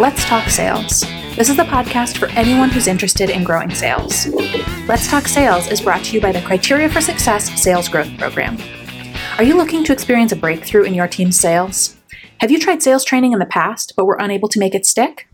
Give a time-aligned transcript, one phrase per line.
[0.00, 1.02] Let's Talk Sales.
[1.36, 4.26] This is the podcast for anyone who's interested in growing sales.
[4.88, 8.58] Let's Talk Sales is brought to you by the Criteria for Success Sales Growth Program.
[9.38, 11.96] Are you looking to experience a breakthrough in your team's sales?
[12.38, 15.28] Have you tried sales training in the past but were unable to make it stick?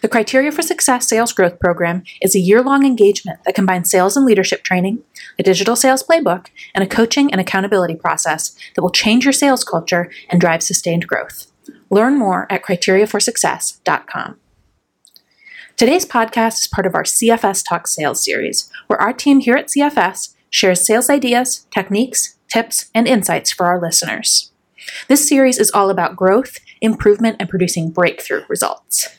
[0.00, 4.16] The Criteria for Success Sales Growth Program is a year long engagement that combines sales
[4.16, 5.02] and leadership training,
[5.38, 9.64] a digital sales playbook, and a coaching and accountability process that will change your sales
[9.64, 11.52] culture and drive sustained growth.
[11.90, 14.36] Learn more at criteriaforsuccess.com.
[15.76, 19.68] Today's podcast is part of our CFS Talk Sales series, where our team here at
[19.68, 24.50] CFS shares sales ideas, techniques, tips, and insights for our listeners.
[25.06, 29.17] This series is all about growth, improvement, and producing breakthrough results.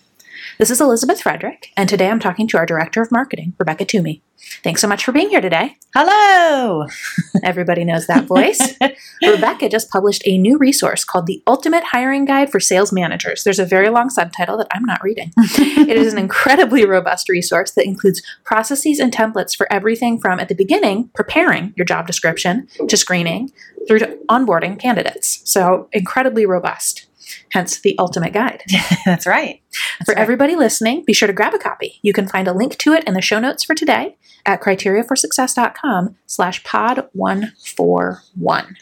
[0.59, 4.21] This is Elizabeth Frederick, and today I'm talking to our Director of Marketing, Rebecca Toomey.
[4.61, 5.77] Thanks so much for being here today.
[5.95, 6.85] Hello!
[7.43, 8.75] Everybody knows that voice.
[9.21, 13.45] Rebecca just published a new resource called The Ultimate Hiring Guide for Sales Managers.
[13.45, 15.31] There's a very long subtitle that I'm not reading.
[15.37, 20.49] it is an incredibly robust resource that includes processes and templates for everything from at
[20.49, 23.49] the beginning, preparing your job description, to screening,
[23.87, 25.39] through to onboarding candidates.
[25.45, 27.05] So, incredibly robust
[27.51, 28.63] hence the ultimate guide.
[29.05, 29.61] That's right.
[29.99, 30.21] That's for right.
[30.21, 31.99] everybody listening, be sure to grab a copy.
[32.01, 36.15] You can find a link to it in the show notes for today at criteriaforsuccess.com
[36.25, 38.77] slash pod 141.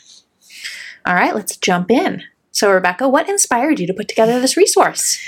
[1.06, 2.24] All right, let's jump in.
[2.58, 5.20] So, Rebecca, what inspired you to put together this resource?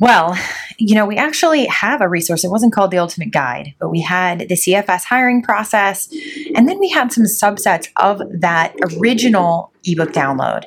[0.00, 0.36] Well,
[0.78, 2.42] you know, we actually have a resource.
[2.42, 6.12] It wasn't called the Ultimate Guide, but we had the CFS hiring process,
[6.56, 10.64] and then we had some subsets of that original ebook download.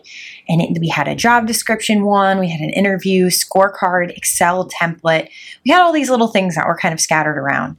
[0.48, 5.28] And it, we had a job description one, we had an interview, scorecard, Excel template.
[5.66, 7.76] We had all these little things that were kind of scattered around.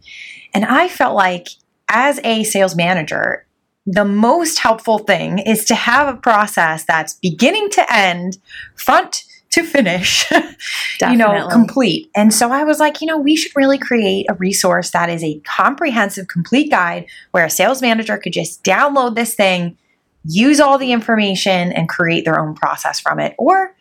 [0.53, 1.47] And I felt like
[1.89, 3.46] as a sales manager,
[3.87, 8.39] the most helpful thing is to have a process that's beginning to end,
[8.75, 10.31] front to finish,
[11.01, 12.11] you know, complete.
[12.15, 15.23] And so I was like, you know, we should really create a resource that is
[15.23, 19.79] a comprehensive, complete guide where a sales manager could just download this thing,
[20.25, 23.35] use all the information, and create their own process from it.
[23.39, 23.75] Or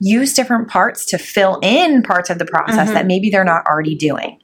[0.00, 2.94] use different parts to fill in parts of the process Mhm.
[2.94, 4.38] that maybe they're not already doing.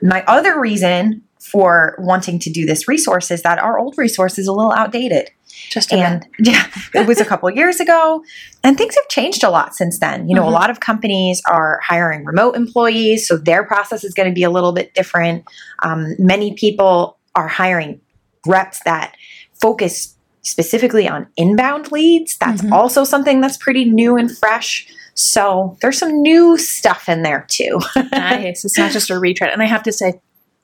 [0.00, 4.46] My other reason for wanting to do this resource is that our old resource is
[4.46, 5.30] a little outdated.
[5.70, 8.22] Just a And yeah, it was a couple of years ago,
[8.64, 10.28] and things have changed a lot since then.
[10.28, 10.48] You know, Mhm.
[10.48, 14.42] a lot of companies are hiring remote employees, so their process is going to be
[14.44, 15.44] a little bit different.
[15.82, 18.00] Um, many people are hiring
[18.46, 19.14] reps that
[19.60, 22.36] focus specifically on inbound leads.
[22.38, 22.72] That's Mhm.
[22.72, 24.86] also something that's pretty new and fresh.
[25.14, 27.78] So there's some new stuff in there too.
[28.12, 28.64] nice.
[28.64, 29.50] It's not just a retread.
[29.52, 30.14] And I have to say,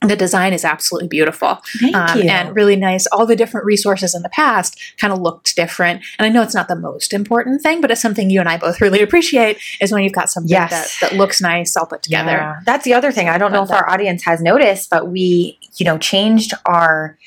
[0.02, 1.58] the design is absolutely beautiful.
[1.80, 3.06] Thank um, and really nice.
[3.08, 6.04] All the different resources in the past kind of looked different.
[6.18, 8.58] And I know it's not the most important thing, but it's something you and I
[8.58, 11.00] both really appreciate is when you've got something Yes.
[11.00, 12.32] that, that looks nice all put together.
[12.32, 12.60] Yeah.
[12.64, 13.28] That's the other thing.
[13.28, 17.18] I don't know if our audience has noticed, but we, you know, changed our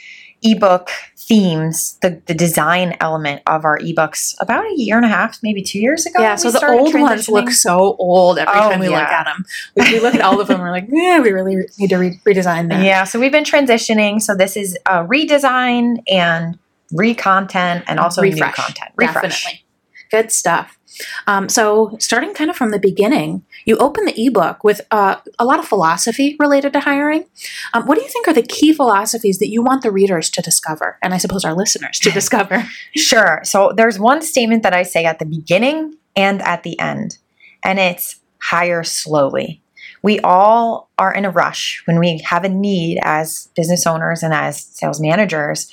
[0.42, 5.38] ebook themes, the, the design element of our ebooks about a year and a half,
[5.44, 6.22] maybe two years ago.
[6.22, 9.26] Yeah, we so the old ones look so old every Oh, time we look at
[9.26, 9.46] them.
[9.76, 12.20] We, we look at all of them, we're like, yeah, we really need to re-
[12.26, 12.84] redesign them.
[12.84, 14.22] Yeah, so we've been transitioning.
[14.22, 16.58] So this is a redesign and
[16.92, 18.56] re-content and also new Refresh.
[18.56, 18.92] content.
[18.96, 19.44] Refresh.
[19.44, 19.66] Definitely.
[20.09, 20.80] Good stuff.
[21.28, 25.46] Um, so, starting kind of from the beginning, you open the ebook with uh, a
[25.46, 27.25] lot of philosophy related to hiring.
[27.74, 30.42] Um, what do you think are the key philosophies that you want the readers to
[30.42, 32.68] discover, and I suppose our listeners to discover?
[32.96, 33.42] Sure.
[33.44, 37.18] So there's one statement that I say at the beginning and at the end,
[37.64, 39.62] and it's hire slowly.
[40.02, 44.34] We all are in a rush when we have a need as business owners and
[44.34, 45.72] as sales managers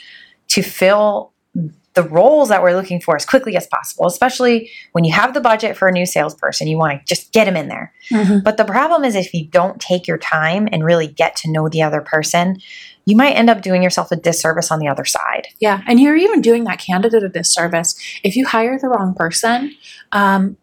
[0.48, 1.32] to fill
[1.96, 5.40] the roles that we're looking for as quickly as possible, especially when you have the
[5.40, 6.68] budget for a new salesperson.
[6.68, 7.92] You want to just get them in there.
[8.44, 11.68] But the problem is if you don't take your time and really get to know
[11.68, 12.58] the other person,
[13.06, 15.48] you might end up doing yourself a disservice on the other side.
[15.58, 19.74] Yeah, and you're even doing that candidate a disservice if you hire the wrong person.
[20.12, 20.56] Um,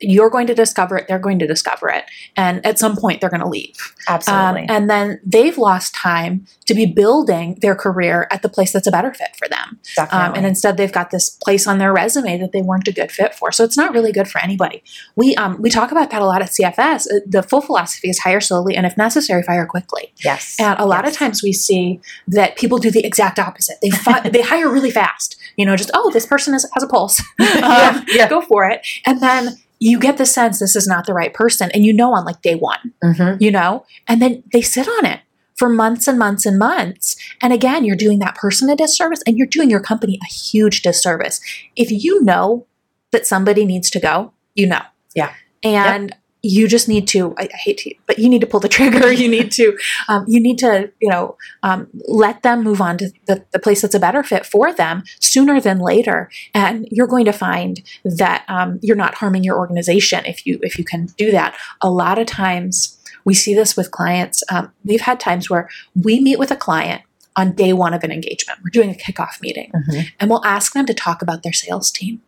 [0.00, 1.06] you're going to discover it.
[1.08, 2.04] They're going to discover it,
[2.36, 3.76] and at some point, they're going to leave.
[4.08, 4.62] Absolutely.
[4.62, 8.86] Um, and then they've lost time to be building their career at the place that's
[8.86, 9.78] a better fit for them.
[9.96, 10.26] Definitely.
[10.28, 13.12] Um, and instead, they've got this place on their resume that they weren't a good
[13.12, 13.52] fit for.
[13.52, 14.82] So it's not really good for anybody.
[15.16, 17.06] We um, we talk about that a lot at CFS.
[17.06, 20.12] Uh, The full philosophy is hire slowly, and if necessary, fire quickly.
[20.24, 20.56] yes.
[20.58, 23.76] And a lot of times we see that people do the exact opposite.
[23.80, 25.36] They fi- they hire really fast.
[25.56, 27.22] You know, just oh, this person is, has a pulse.
[27.38, 28.28] Yeah, Um, yeah.
[28.28, 28.84] Go for it.
[29.06, 29.56] And then
[29.90, 32.40] you get the sense this is not the right person, and you know on like
[32.42, 33.40] day one Mhm.
[33.40, 35.20] you know, and then they sit on it
[35.56, 37.16] for months and months and months.
[37.42, 40.82] And again, you're doing that person a disservice and you're doing your company a huge
[40.82, 41.40] disservice.
[41.76, 42.66] If you know
[43.12, 44.82] that somebody needs to go, you know.
[45.14, 45.32] Yeah.
[45.62, 48.68] And you just need to I, I, hate to but you need to pull the
[48.68, 49.12] trigger.
[49.24, 53.10] You need to um, you need to you know um, let them move on to
[53.26, 56.30] the, the place that's a better fit for them sooner than later.
[56.52, 60.78] And you're going to find that um, you're not harming your organization if you if
[60.78, 61.56] you can do that.
[61.80, 66.20] A lot of times we see this with clients um, we've had times where we
[66.20, 67.02] meet with a client
[67.36, 68.60] on day one of an engagement.
[68.62, 70.08] We're doing a kickoff meeting mm-hmm.
[70.20, 72.20] and we'll ask them to talk about their sales team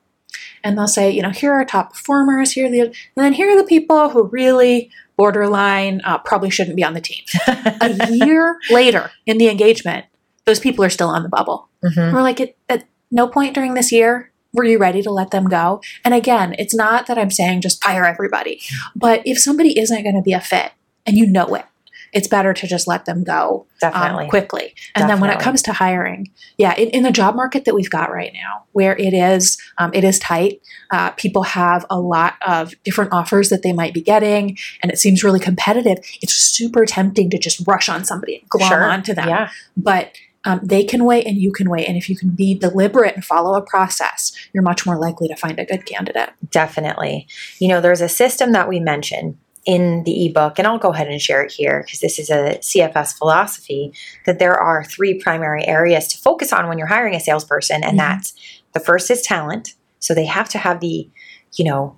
[0.65, 3.33] and they'll say, you know, here are our top performers, here are the, and then
[3.33, 7.25] here are the people who really borderline uh, probably shouldn't be on the team.
[7.49, 10.07] a year later in the engagement,
[10.45, 11.69] those people are still on the bubble.
[11.85, 12.15] Mm-hmm.
[12.15, 15.49] We're like, at, at no point during this year were you ready to let them
[15.49, 15.81] go?
[16.05, 18.61] And again, it's not that I'm saying just fire everybody,
[18.97, 20.73] but if somebody isn't going to be a fit
[21.05, 21.67] and you know it,
[22.13, 24.75] it's better to just let them go um, quickly.
[24.95, 25.09] And Definitely.
[25.09, 28.11] then when it comes to hiring, yeah, in, in, the job market that we've got
[28.11, 30.61] right now, where it is um, it is tight,
[30.91, 34.99] uh, people have a lot of different offers that they might be getting, and it
[34.99, 35.99] seems really competitive.
[36.23, 38.85] It's super tempting to just rush on somebody and glom sure.
[38.85, 39.29] onto them.
[39.29, 39.51] Yeah.
[39.77, 40.17] But
[40.47, 41.89] um, they can wait and you can wait.
[41.89, 45.35] And if you can be deliberate and follow a process, you're much more likely to
[45.35, 46.31] find a good candidate.
[46.51, 47.27] Definitely.
[47.59, 51.09] You know, there's a system that we mentioned in the ebook, and I'll go ahead
[51.09, 53.93] and share it here because this is a CFS philosophy
[54.25, 57.99] that there are three primary areas to focus on when you're hiring a salesperson, and
[57.99, 57.99] mm-hmm.
[57.99, 58.33] that's
[58.73, 59.75] the first is talent.
[59.99, 61.11] So they have to have the,
[61.57, 61.97] you know,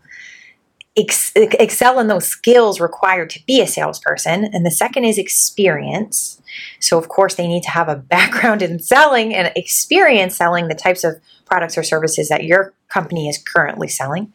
[0.96, 4.44] ex- excel in those skills required to be a salesperson.
[4.46, 6.40] And the second is experience.
[6.80, 10.74] So, of course, they need to have a background in selling and experience selling the
[10.74, 14.32] types of products or services that your company is currently selling.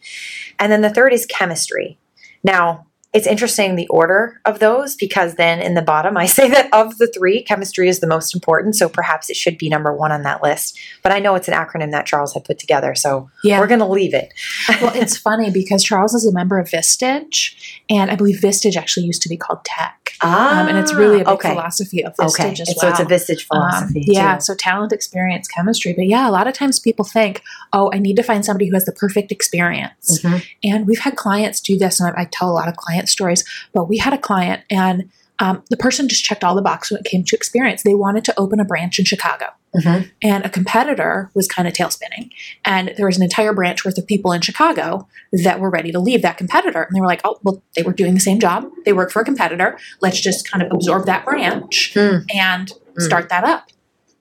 [0.60, 1.98] And then the third is chemistry.
[2.44, 6.74] Now, it's interesting the order of those because then in the bottom I say that
[6.74, 8.76] of the three, chemistry is the most important.
[8.76, 10.80] So perhaps it should be number one on that list.
[11.04, 13.60] But I know it's an acronym that Charles had put together, so yeah.
[13.60, 14.34] we're going to leave it.
[14.82, 17.56] well, it's funny because Charles is a member of Vistage,
[17.90, 20.04] and I believe Vistage actually used to be called TEC.
[20.22, 21.50] Ah, um, and it's really a big okay.
[21.50, 22.62] philosophy of Vistage okay.
[22.62, 22.96] as well.
[22.96, 24.00] So it's a Vistage um, philosophy.
[24.00, 24.38] Um, yeah.
[24.40, 25.94] So talent, experience, chemistry.
[25.94, 27.42] But yeah, a lot of times people think,
[27.74, 30.22] oh, I need to find somebody who has the perfect experience.
[30.22, 30.38] Mm-hmm.
[30.64, 33.44] And we've had clients do this, and I, I tell a lot of client stories.
[33.74, 35.10] But we had a client, and
[35.40, 37.84] um, the person just checked all the boxes when it came to experience.
[37.84, 39.48] They wanted to open a branch in Chicago.
[39.76, 40.10] Mm-hmm.
[40.22, 42.30] And a competitor was kind of tail spinning.
[42.64, 45.08] And there was an entire branch worth of people in Chicago
[45.44, 46.84] that were ready to leave that competitor.
[46.84, 48.70] And they were like, oh, well, they were doing the same job.
[48.86, 49.80] They work for a competitor.
[50.02, 52.24] Let's just kind of absorb that branch mm.
[52.34, 53.02] and mm.
[53.02, 53.72] start that up.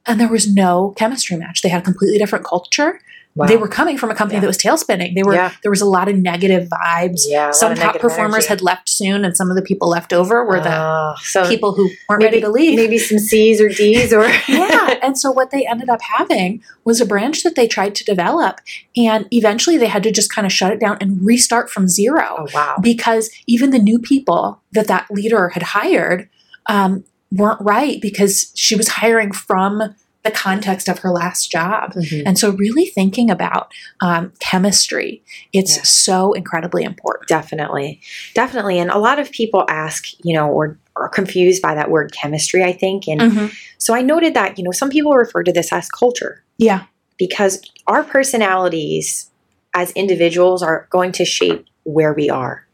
[0.07, 1.61] And there was no chemistry match.
[1.61, 2.99] They had a completely different culture.
[3.35, 3.47] Wow.
[3.47, 4.41] They were coming from a company yeah.
[4.43, 5.15] that was tail spinning.
[5.15, 5.53] They were yeah.
[5.63, 7.23] there was a lot of negative vibes.
[7.27, 8.49] Yeah, some top performers energy.
[8.49, 11.73] had left soon, and some of the people left over were the uh, so people
[11.73, 12.77] who weren't maybe, ready to leave.
[12.77, 14.99] Maybe some C's or D's or yeah.
[15.03, 18.61] And so what they ended up having was a branch that they tried to develop,
[18.97, 22.37] and eventually they had to just kind of shut it down and restart from zero.
[22.39, 22.77] Oh, wow!
[22.83, 26.29] Because even the new people that that leader had hired
[26.67, 29.95] um, weren't right because she was hiring from
[30.25, 31.95] the context of her last job.
[31.95, 32.27] Mm-hmm.
[32.27, 35.23] And so, really thinking about um, chemistry,
[35.53, 35.83] it's yeah.
[35.83, 37.29] so incredibly important.
[37.29, 38.01] Definitely.
[38.35, 38.79] Definitely.
[38.79, 42.63] And a lot of people ask, you know, or are confused by that word chemistry,
[42.63, 43.09] I think.
[43.09, 43.47] And mm-hmm.
[43.79, 46.45] so I noted that, you know, some people refer to this as culture.
[46.59, 46.85] Yeah.
[47.19, 49.31] Because our personalities
[49.75, 52.67] as individuals are going to shape where we are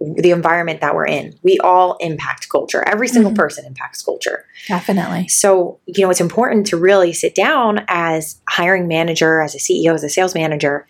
[0.00, 1.38] the environment that we're in.
[1.42, 2.86] We all impact culture.
[2.86, 3.40] Every single mm-hmm.
[3.40, 4.44] person impacts culture.
[4.68, 5.28] Definitely.
[5.28, 9.58] So, you know, it's important to really sit down as a hiring manager, as a
[9.58, 10.86] CEO, as a sales manager,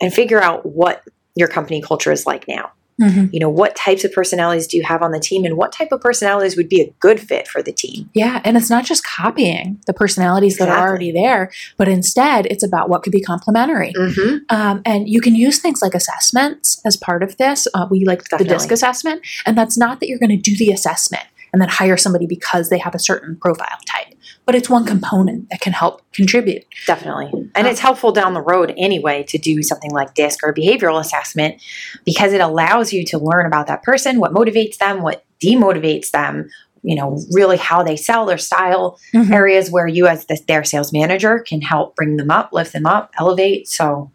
[0.00, 1.02] and figure out what
[1.34, 2.72] your company culture is like now.
[3.00, 3.32] Mm-hmm.
[3.32, 5.92] You know, what types of personalities do you have on the team and what type
[5.92, 8.10] of personalities would be a good fit for the team?
[8.14, 8.40] Yeah.
[8.44, 10.74] And it's not just copying the personalities exactly.
[10.74, 13.92] that are already there, but instead it's about what could be complementary.
[13.92, 14.54] Mm-hmm.
[14.54, 17.66] Um, and you can use things like assessments as part of this.
[17.74, 19.22] Uh, we like the DISC assessment.
[19.46, 22.68] And that's not that you're going to do the assessment and then hire somebody because
[22.68, 24.14] they have a certain profile type.
[24.46, 26.64] But it's one component that can help contribute.
[26.86, 27.50] Definitely.
[27.54, 31.62] And it's helpful down the road anyway to do something like DISC or behavioral assessment
[32.04, 36.48] because it allows you to learn about that person, what motivates them, what demotivates them,
[36.82, 39.32] you know, really how they sell their style, mm-hmm.
[39.32, 42.86] areas where you as the, their sales manager can help bring them up, lift them
[42.86, 43.68] up, elevate.
[43.68, 44.10] So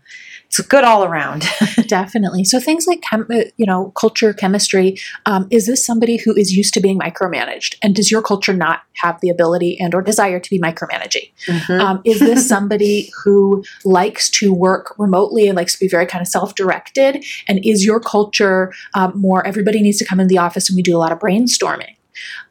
[0.60, 1.46] it's good all around.
[1.88, 2.44] Definitely.
[2.44, 4.98] So things like chem- uh, you know culture, chemistry.
[5.26, 8.82] Um, is this somebody who is used to being micromanaged, and does your culture not
[8.94, 11.32] have the ability and or desire to be micromanaging?
[11.48, 11.82] Mm-hmm.
[11.82, 16.22] Um, is this somebody who likes to work remotely and likes to be very kind
[16.22, 17.26] of self-directed?
[17.48, 20.82] And is your culture um, more everybody needs to come in the office and we
[20.82, 21.96] do a lot of brainstorming?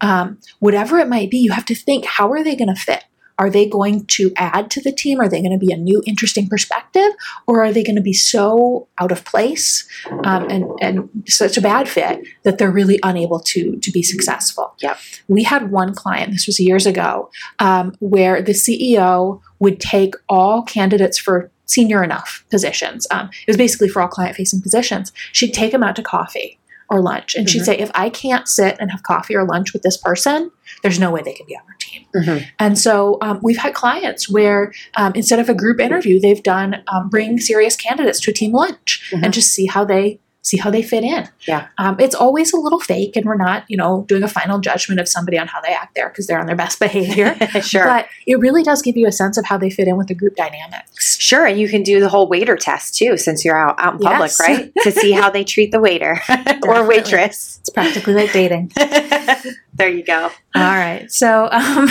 [0.00, 3.04] Um, whatever it might be, you have to think how are they going to fit
[3.38, 5.21] are they going to add to the team?
[5.21, 7.12] Are they going to be a new, interesting perspective?
[7.47, 9.88] Or are they going to be so out of place
[10.25, 14.75] um, and, and such a bad fit that they're really unable to, to be successful?
[14.81, 14.99] Yep.
[15.29, 20.62] We had one client, this was years ago, um, where the CEO would take all
[20.62, 23.07] candidates for senior enough positions.
[23.11, 25.12] Um, it was basically for all client facing positions.
[25.33, 26.59] She'd take them out to coffee
[26.94, 27.34] or lunch.
[27.34, 27.66] And she'd Mhm.
[27.66, 30.50] say, if I can't sit and have coffee or lunch with this person,
[30.82, 32.44] there's no way they can be on our team.
[32.60, 36.82] And so um, we've had clients where um, instead of a group interview, they've done
[36.88, 39.24] um, bring serious candidates to a team lunch Mhm.
[39.24, 41.26] and just see how they see how they fit in.
[41.48, 41.68] Yeah.
[41.78, 45.00] Um, it's always a little fake, and we're not, you know, doing a final judgment
[45.00, 47.34] of somebody on how they act there because they're on their best behavior.
[47.62, 47.84] sure.
[47.84, 50.14] But it really does give you a sense of how they fit in with the
[50.14, 51.18] group dynamics.
[51.18, 53.98] Sure, and you can do the whole waiter test too, since you're out, out in
[54.00, 54.40] public, Yes.
[54.40, 54.72] right?
[54.82, 56.20] to see how they treat the waiter
[56.62, 57.58] or waitress.
[57.60, 58.70] It's practically like dating.
[59.72, 60.24] there you go.
[60.54, 61.10] All right.
[61.10, 61.88] So, um,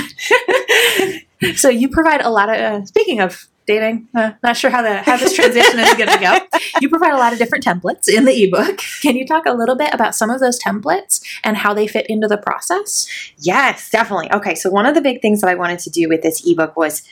[1.56, 2.56] so you provide a lot of.
[2.56, 6.20] Uh, speaking of dating, uh, not sure how the how this transition is going to
[6.20, 6.40] go.
[6.82, 8.80] You provide a lot of different templates in the ebook.
[9.02, 12.08] Can you talk a little bit about some of those templates and how they fit
[12.08, 13.08] into the process?
[13.38, 14.32] Yes, definitely.
[14.34, 16.76] Okay, so one of the big things that I wanted to do with this ebook
[16.76, 17.04] was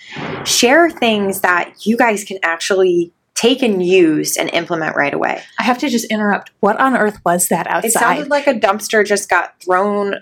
[0.46, 5.42] share things that you guys can actually take and use and implement right away.
[5.60, 6.52] I have to just interrupt.
[6.60, 7.88] What on earth was that outside?
[7.88, 10.16] It sounded like a dumpster just got thrown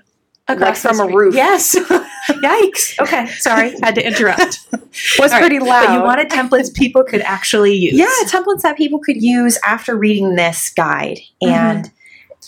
[0.50, 1.34] Across from a roof.
[1.36, 1.76] Yes.
[2.30, 3.00] Yikes.
[3.00, 3.28] Okay.
[3.38, 3.74] Sorry.
[3.82, 4.60] Had to interrupt.
[5.20, 5.86] was right, pretty loud.
[5.88, 7.94] But you wanted templates people could actually use.
[7.94, 11.92] yeah templates that people could use after reading this guide and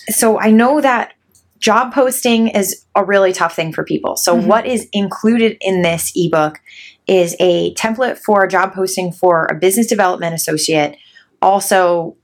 [0.09, 1.13] so i know that
[1.59, 4.47] job posting is a really tough thing for people so Mhm.
[4.47, 6.59] what is included in this ebook
[7.07, 10.97] is a template for a job posting for a business development associate
[11.41, 12.15] also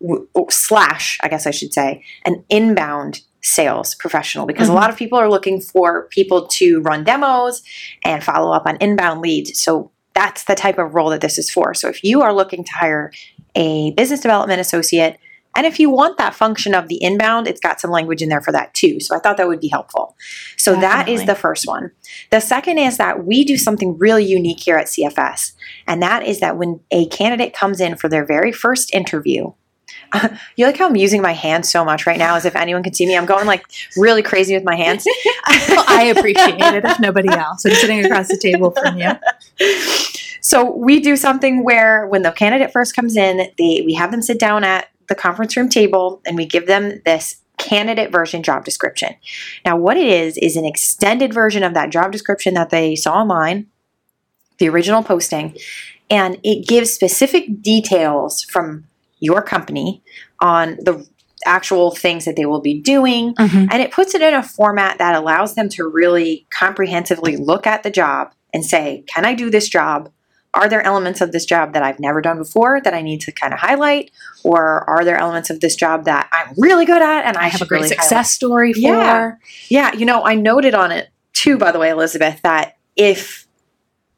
[0.50, 4.72] slash i guess i should say an inbound sales professional because Mhm.
[4.72, 7.64] a lot of people are looking for people to run demos
[8.04, 11.50] and follow up on inbound leads so that's the type of role that this is
[11.50, 13.12] for so if you are looking to hire
[13.56, 15.18] a business development associate
[15.56, 18.42] and if you want that function of the inbound, it's got some language in there
[18.42, 19.00] for that too.
[19.00, 20.16] So I thought that would be helpful.
[20.56, 21.90] So that is the first one.
[22.30, 25.54] The second is that we do something really unique here at CFS.
[25.88, 29.54] And that is that when a candidate comes in for their very first interview,
[30.56, 32.94] you like how I'm using my hands so much right now as if anyone can
[32.94, 33.18] see me.
[33.18, 33.66] I'm going like
[33.96, 35.06] really crazy with my hands.
[35.06, 37.66] Well, I appreciate it if nobody else.
[37.66, 39.12] I'm sitting across the table from you.
[40.42, 44.22] so we do something where when the candidate first comes in, they we have them
[44.22, 48.64] sit down at the conference room table and we give them this candidate version job
[48.66, 49.16] description.
[49.66, 53.16] Now what it is is an extended version of that job description that they saw
[53.16, 53.68] online,
[54.60, 55.58] the original posting,
[56.10, 58.86] and it gives specific details from
[59.20, 60.04] your company
[60.40, 61.08] on the
[61.46, 63.68] actual things that they will be doing Mm-hmm.
[63.72, 67.84] and it puts it in a format that allows them to really comprehensively look at
[67.84, 70.12] the job and say, can I do this job?
[70.54, 73.32] Are there elements of this job that I've never done before that I need to
[73.32, 74.10] kind of highlight?
[74.44, 77.48] Or are there elements of this job that I'm really good at and I, I
[77.50, 78.26] have a great really success highlight?
[78.28, 78.80] story for.
[78.80, 79.32] Yeah.
[79.70, 83.48] Yeah, you know, I noted on it too, by the way, Elizabeth, that if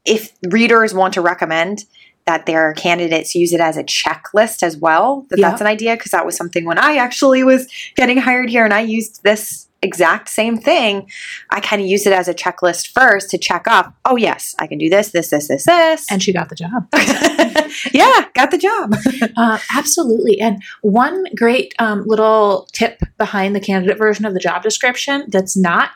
[0.06, 1.84] if readers want to recommend
[2.29, 5.50] that their candidates use it as a checklist as well, that Yeah.
[5.50, 8.71] that's an idea because that was something when I actually was getting hired here and
[8.71, 11.09] I used this exact same thing.
[11.50, 13.91] I kind of used it as a checklist first to check off.
[14.05, 16.05] Oh yes, I can do this, this, this, this, this.
[16.12, 16.88] And she got the job.
[17.91, 18.95] yeah, got the job.
[19.36, 20.39] Uh, absolutely.
[20.41, 25.55] And one great um, little tip behind the candidate version of the job description that's
[25.55, 25.91] not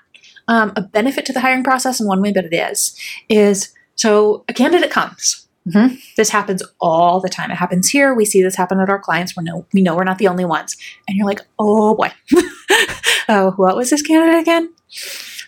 [0.48, 2.98] um, a benefit to the hiring process in one way, but it is,
[3.28, 5.43] is so a candidate comes.
[5.68, 5.98] Mhm.
[6.18, 7.50] This happens all the time.
[7.52, 8.14] It happens here.
[8.14, 9.36] We see this happen at our clients.
[9.38, 10.76] We know we know we're not the only ones.
[11.08, 12.12] And you're like, oh boy,
[13.30, 14.74] oh, what was this candidate again?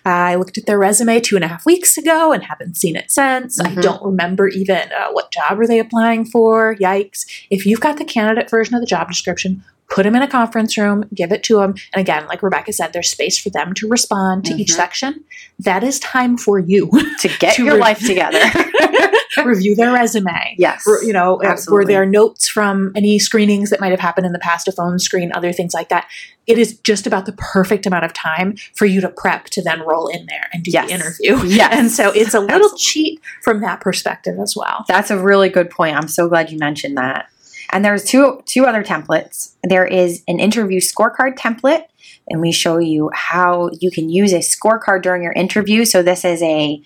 [0.08, 3.10] I looked at their resume two and a half weeks ago and haven't seen it
[3.12, 3.60] since.
[3.60, 3.82] I Mhm.
[3.82, 6.76] don't remember even uh, what job are they applying for.
[6.76, 7.26] Yikes!
[7.50, 10.78] If you've got the candidate version of the job description, put them in a conference
[10.78, 13.88] room, give it to them, and again, like Rebecca said, there's space for them to
[13.88, 14.76] respond to each Mhm.
[14.76, 15.24] section.
[15.60, 16.90] That is time for you
[17.22, 18.40] to get To your re- life together.
[19.46, 20.56] review their resume.
[20.58, 20.86] yes.
[20.88, 24.32] Or, you know, uh, were there notes from any screenings that might have happened in
[24.34, 26.08] the past, a phone screen, other things like that?
[26.48, 29.82] It is just about the perfect amount of time for you to prep to then
[29.82, 30.88] roll in there and do Yes.
[30.88, 31.48] the interview.
[31.56, 31.70] Yes.
[31.74, 32.78] And so it's a little Absolutely.
[32.80, 34.86] cheat from that perspective as well.
[34.88, 35.96] That's a really good point.
[35.96, 37.30] I'm so glad you mentioned that.
[37.72, 39.54] And there's two two other templates.
[39.64, 41.86] There is an interview scorecard template,
[42.30, 45.84] and we show you how you can use a scorecard during your interview.
[45.84, 46.80] So this is a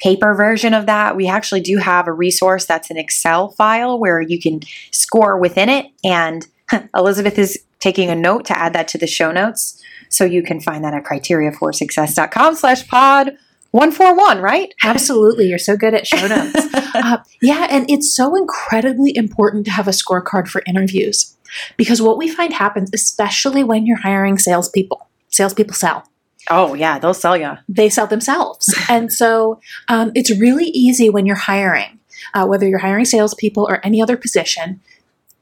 [0.00, 1.16] paper version of that.
[1.16, 4.60] We actually do have a resource that's an Excel file where you can
[4.90, 5.86] score within it.
[6.02, 6.46] And
[6.94, 9.82] Elizabeth is taking a note to add that to the show notes.
[10.08, 13.36] So you can find that at criteriaforsuccess.com slash pod
[13.72, 14.72] 141, right?
[14.84, 15.48] Absolutely.
[15.48, 16.54] You're so good at show notes.
[16.94, 17.66] uh, yeah.
[17.68, 21.36] And it's so incredibly important to have a scorecard for interviews
[21.76, 26.08] because what we find happens, especially when you're hiring salespeople, salespeople sell.
[26.50, 27.52] Oh, yeah, they'll sell you.
[27.68, 28.74] They sell themselves.
[28.88, 31.98] and so um, it's really easy when you're hiring,
[32.34, 34.80] uh, whether you're hiring salespeople or any other position,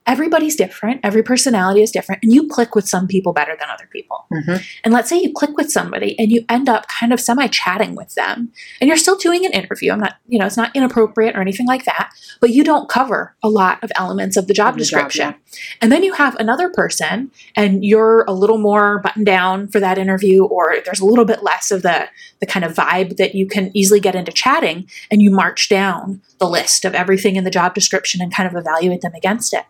[0.06, 3.88] everybody's different, every personality is different, and you click with some people better than other
[3.90, 4.26] people.
[4.32, 4.56] Mm-hmm.
[4.84, 7.94] And let's say you click with somebody and you end up kind of semi chatting
[7.94, 9.92] with them, and you're still doing an interview.
[9.92, 13.36] I'm not, you know, it's not inappropriate or anything like that, but you don't cover
[13.42, 15.32] a lot of elements of the job the description.
[15.32, 15.40] job,
[15.80, 19.98] And then you have another person, and you're a little more buttoned down for that
[19.98, 22.08] interview, or there's a little bit less of the
[22.40, 26.20] the kind of vibe that you can easily get into chatting, and you march down
[26.38, 29.64] the list of everything in the job description and kind of evaluate them against it.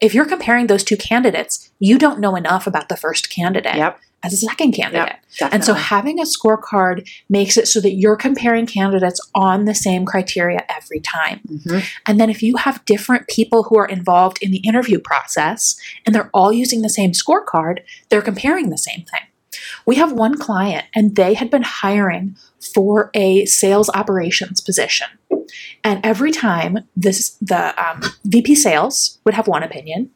[0.00, 3.98] If you're comparing those two candidates, you don't know enough about the first candidate Yep.
[4.22, 5.16] as a second candidate.
[5.40, 5.54] Yep.
[5.54, 10.04] And so having a scorecard makes it so that you're comparing candidates on the same
[10.04, 11.40] criteria every time.
[11.48, 11.84] Mhm.
[12.06, 16.14] And then if you have different people who are involved in the interview process and
[16.14, 17.78] they're all using the same scorecard,
[18.10, 19.22] they're comparing the same thing.
[19.86, 22.36] We have one client and they had been hiring
[22.74, 25.06] for a sales operations position.
[25.84, 30.10] And every time this the um, VP sales would have one opinion,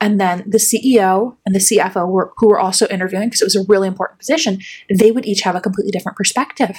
[0.00, 3.56] and then the CEO and the CFO were who were also interviewing because it was
[3.56, 6.76] a really important position, they would each have a completely different perspective.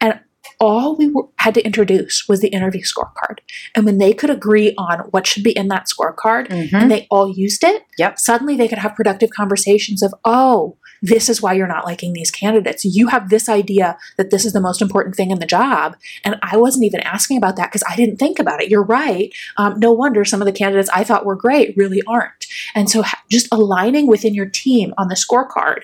[0.00, 0.18] And
[0.60, 3.38] all we were, had to introduce was the interview scorecard.
[3.74, 6.72] And when they could agree on what should be in that scorecard Mhm.
[6.72, 8.18] and they all used it, Yep.
[8.18, 12.30] suddenly they could have productive conversations of, oh, this is why you're not liking these
[12.30, 12.82] candidates.
[12.82, 15.96] You have this idea that this is the most important thing in the job.
[16.24, 18.70] And I wasn't even asking about that because I didn't think about it.
[18.70, 19.30] You're right.
[19.58, 22.46] Um, no wonder some of the candidates I thought were great really aren't.
[22.74, 25.82] And so just aligning within your team on the scorecard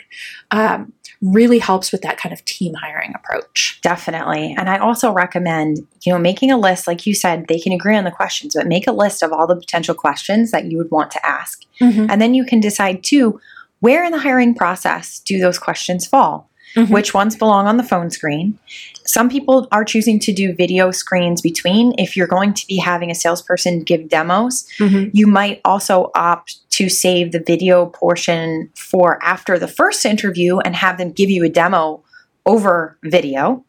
[0.52, 3.78] um, really helps with that kind of team hiring approach.
[3.82, 4.54] Definitely.
[4.56, 7.94] And I also recommend, you know, making a list, like you said, they can agree
[7.94, 10.90] on the questions, but make a list of all the potential questions that you would
[10.90, 11.62] want to ask.
[12.10, 13.38] And then you can decide too,
[13.80, 16.48] where in the hiring process do those questions fall?
[16.76, 16.90] Mhm.
[16.90, 18.56] Which ones belong on the phone screen?
[19.04, 21.94] Some people are choosing to do video screens between.
[21.98, 25.10] If you're going to be having a salesperson give demos, Mhm.
[25.12, 30.76] you might also opt to save the video portion for after the first interview and
[30.76, 32.02] have them give you a demo
[32.46, 33.64] over video.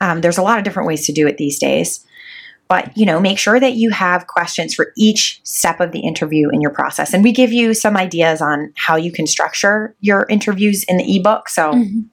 [0.00, 2.00] Um, there's a lot of different ways to do it these days.
[2.70, 6.48] But you know, make sure that you have questions for each step of the interview
[6.50, 7.12] in your process.
[7.12, 11.16] And we give you some ideas on how you can structure your interviews in the
[11.16, 11.48] ebook.
[11.50, 12.04] So Mhm.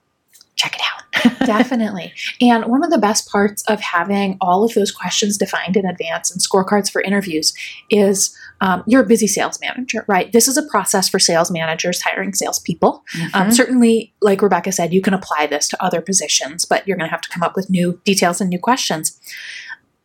[0.56, 1.04] check it out.
[1.46, 2.12] Definitely.
[2.42, 6.32] And one of the best parts of having all of those questions defined in advance
[6.32, 7.54] and scorecards for interviews
[7.92, 10.32] is um, you're a busy sales manager, right?
[10.34, 13.04] This is a process for sales managers hiring salespeople.
[13.36, 13.54] Um, Mhm.
[13.54, 17.12] certainly, like Rebecca said, you can apply this to other positions, but you're going to
[17.12, 19.20] have to come up with new details and new questions.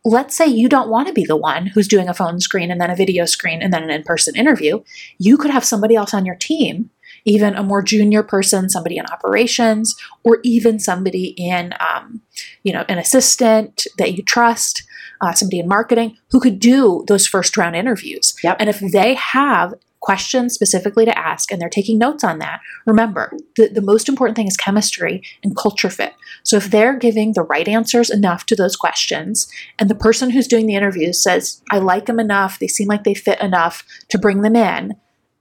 [0.05, 2.81] Let's say you don't want to be the one who's doing a phone screen and
[2.81, 4.83] then a video screen and then an in person interview.
[5.17, 6.89] You could have somebody else on your team,
[7.25, 12.21] even a more junior person, somebody in operations, or even somebody in, um,
[12.63, 14.83] you know, an assistant that you trust,
[15.21, 18.35] uh, somebody in marketing who could do those first round interviews.
[18.43, 18.57] Yep.
[18.59, 23.31] And if they have questions specifically to ask and they're taking notes on that, remember
[23.55, 26.13] the, the most important thing is chemistry and culture fit.
[26.43, 29.47] So if they're giving the right answers enough to those questions,
[29.79, 33.05] and the person who's doing the interview says, I like them enough, they seem like
[33.05, 34.95] they fit enough to bring them in,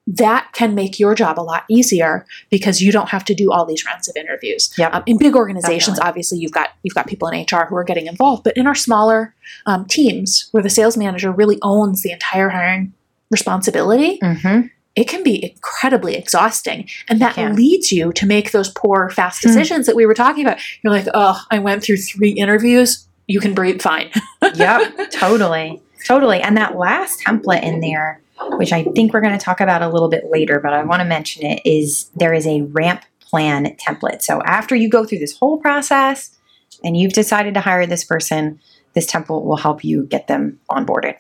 [0.07, 3.65] that can make your job a lot easier because you don't have to do all
[3.65, 4.73] these rounds of interviews.
[4.79, 4.95] Yep.
[4.95, 6.09] Um, in big organizations, Definitely.
[6.09, 8.75] obviously, you've got you've got people in HR who are getting involved, but in our
[8.75, 9.35] smaller
[9.67, 12.93] um, teams where the sales manager really owns the entire hiring
[13.33, 14.71] responsibility, Mhm.
[14.95, 16.89] it can be incredibly exhausting.
[17.09, 19.49] And that leads you to make those poor, fast Hmm.
[19.49, 20.59] decisions that we were talking about.
[20.83, 23.09] You're like, oh, I went through three interviews.
[23.27, 24.11] You can breathe fine.
[24.55, 25.81] yep, totally.
[26.07, 26.41] Totally.
[26.41, 28.21] And that last template in there,
[28.59, 31.01] which I think we're going to talk about a little bit later, but I want
[31.01, 34.21] to mention it, is there is a ramp plan template.
[34.21, 36.37] So after you go through this whole process
[36.85, 38.59] and you've decided to hire this person,
[38.95, 41.15] this template will help you get them onboarded.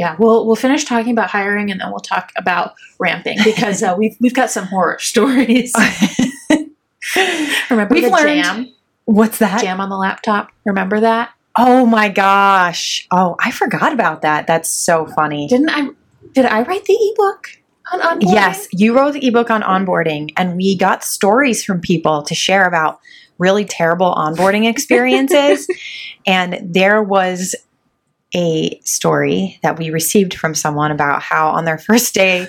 [0.00, 3.94] Yeah, we'll we'll finish talking about hiring and then we'll talk about ramping because uh,
[3.98, 5.72] we've we've got some horror stories.
[7.70, 8.72] Remember We've the learned- jam
[9.04, 9.60] What's that?
[9.60, 10.52] jam on the laptop?
[10.64, 11.32] Remember that?
[11.58, 13.06] Oh my gosh.
[13.10, 14.46] Oh, I forgot about that.
[14.46, 15.48] That's so funny.
[15.48, 15.88] Didn't I?
[16.32, 17.48] Did I write the ebook
[17.92, 18.32] on onboarding?
[18.32, 22.62] Yes, you wrote the ebook on onboarding, and we got stories from people to share
[22.64, 23.00] about
[23.38, 25.66] really terrible onboarding experiences.
[26.26, 27.54] and there was
[28.34, 32.48] a story that we received from someone about how on their first day,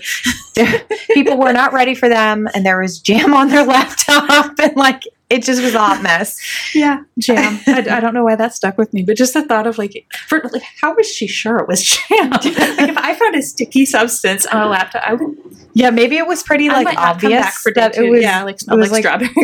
[1.14, 5.04] people were not ready for them, and there was jam on their laptop, and like
[5.32, 6.40] it just was a hot mess.
[6.74, 7.60] Yeah, jam.
[7.68, 10.06] I, I, don't know why that stuck with me, but just the thought of like,
[10.28, 12.30] for like, how was she sure it was jam?
[12.32, 15.38] like, if I found a sticky substance on a laptop, I would.
[15.74, 18.22] Yeah, maybe it was pretty like obvious for that it was.
[18.22, 19.32] Yeah, like smelled like, like strawberry.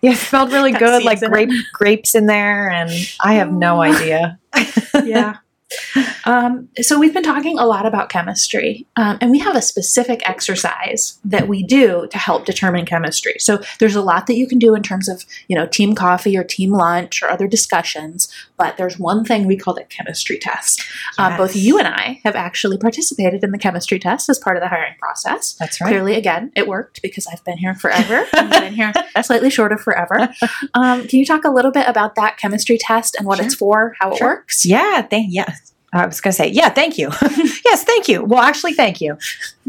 [0.00, 4.38] yeah, it smelled really good, like grape grapes in there, and I have no idea.
[5.04, 5.36] yeah.
[6.24, 10.28] Um, so we've been talking a lot about chemistry, um, and we have a specific
[10.28, 13.34] exercise that we do to help determine chemistry.
[13.38, 16.36] So there's a lot that you can do in terms of you know team coffee
[16.36, 20.80] or team lunch or other discussions, but there's one thing we call the chemistry test.
[20.80, 21.14] Yes.
[21.18, 24.62] Uh, both you and I have actually participated in the chemistry test as part of
[24.62, 25.54] the hiring process.
[25.54, 25.88] That's right.
[25.88, 28.26] Clearly, again, it worked because I've been here forever.
[28.34, 30.28] I've been here slightly short of forever.
[30.74, 33.46] Um, can you talk a little bit about that chemistry test and what sure.
[33.46, 34.28] it's for, how it sure.
[34.28, 34.66] works?
[34.66, 35.54] Yeah, thank yeah.
[35.92, 37.10] I was going to say, yeah, thank you.
[37.64, 38.24] yes, thank you.
[38.24, 39.18] Well, actually, thank you.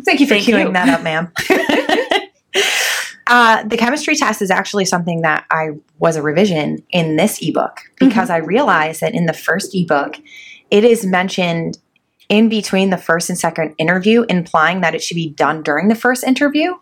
[0.04, 0.74] Thank you for thank cueing you.
[0.74, 1.32] that up, ma'am.
[3.28, 7.80] uh, the chemistry test is actually something that I was a revision in this ebook
[8.00, 8.44] because mm-hmm.
[8.44, 10.20] I realized that in the first ebook,
[10.70, 11.80] it is mentioned
[12.30, 15.96] in between the first and second interview, implying that it should be done during the
[15.96, 16.74] first interview.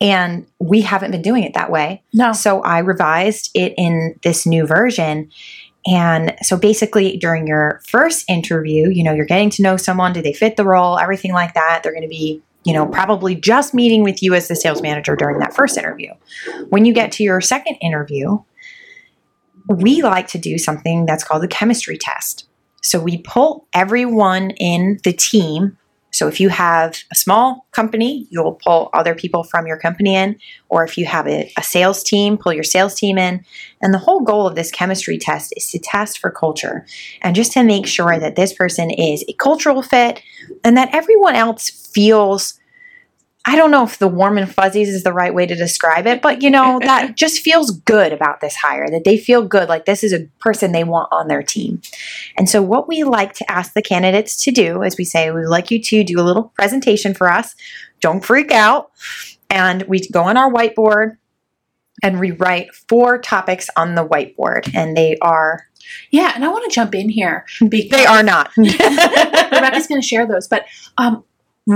[0.00, 2.02] And we haven't been doing it that way.
[2.12, 2.32] No.
[2.32, 5.30] So I revised it in this new version
[5.86, 10.20] and so basically, during your first interview, you know, you're getting to know someone, do
[10.20, 11.80] they fit the role, everything like that.
[11.82, 15.16] They're going to be, you know, probably just meeting with you as the sales manager
[15.16, 16.12] during that first interview.
[16.68, 18.38] When you get to your second interview,
[19.68, 22.46] we like to do something that's called the chemistry test.
[22.82, 25.78] So we pull everyone in the team
[26.10, 30.38] so if you have a small company, you'll pull other people from your company in,
[30.68, 33.44] or if you have a, a, sales team, pull your sales team in.
[33.80, 36.84] And the whole goal of this chemistry test is to test for culture
[37.22, 40.22] and just to make sure that this person is a cultural fit
[40.64, 42.59] and that everyone else feels
[43.46, 46.20] I don't know if the warm and fuzzies is the right way to describe it,
[46.20, 49.86] but you know, that just feels good about this hire, that they feel good, like
[49.86, 51.80] this is a person they want on their team.
[52.36, 55.46] And so, what we like to ask the candidates to do is we say, we'd
[55.46, 57.54] like you to do a little presentation for us.
[58.00, 58.90] Don't freak out.
[59.48, 61.16] And we go on our whiteboard
[62.02, 64.74] and rewrite four topics on the whiteboard.
[64.74, 65.66] And they are
[66.10, 68.50] yeah, and I want to jump in here because they are not.
[68.56, 70.66] Rebecca's going to share those, but
[70.98, 71.24] um,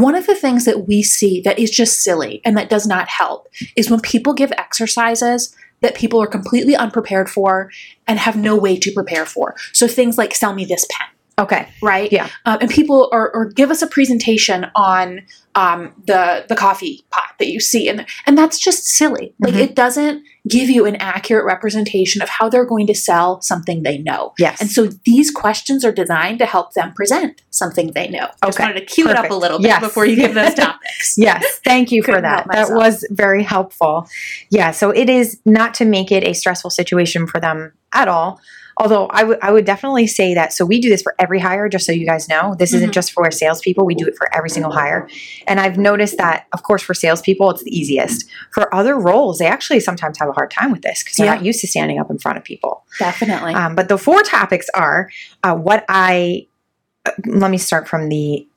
[0.02, 3.08] one of the things that we see that is just silly and that does not
[3.08, 7.70] help is when people give exercises that people are completely unprepared for
[8.06, 9.54] and have no way to prepare for.
[9.72, 11.06] So things like sell me this pen.
[11.38, 11.68] Okay.
[11.82, 12.10] Right.
[12.12, 12.28] Yeah.
[12.46, 15.20] Um, and people or, or give us a presentation on
[15.54, 19.34] um, the the coffee pot that you see, and and that's just silly.
[19.40, 19.62] Like mm-hmm.
[19.62, 23.98] it doesn't give you an accurate representation of how they're going to sell something they
[23.98, 24.34] know.
[24.38, 24.60] Yes.
[24.60, 28.28] And so these questions are designed to help them present something they know.
[28.42, 29.24] I just wanted to cue Perfect.
[29.24, 29.80] it up a little bit yes.
[29.80, 31.16] before you give those topics.
[31.16, 31.60] yes.
[31.64, 32.46] Thank you for that.
[32.50, 34.06] That was very helpful.
[34.50, 34.72] Yeah.
[34.72, 38.40] So it is not to make it a stressful situation for them at all.
[38.76, 40.52] Although I would I would definitely say that.
[40.52, 42.54] So we do this for every hire, just so you guys know.
[42.58, 42.76] This mm-hmm.
[42.78, 43.86] isn't just for salespeople.
[43.86, 45.08] We do it for every single hire.
[45.46, 48.28] And I've noticed that, of course, for salespeople, it's the easiest.
[48.52, 51.34] For other roles, they actually sometimes have a hard time with this because they're yeah.
[51.34, 52.84] not used to standing up in front of people.
[52.98, 53.54] Definitely.
[53.54, 55.08] Um, but the four topics are
[55.42, 56.48] uh, what I.
[57.06, 58.48] Uh, let me start from the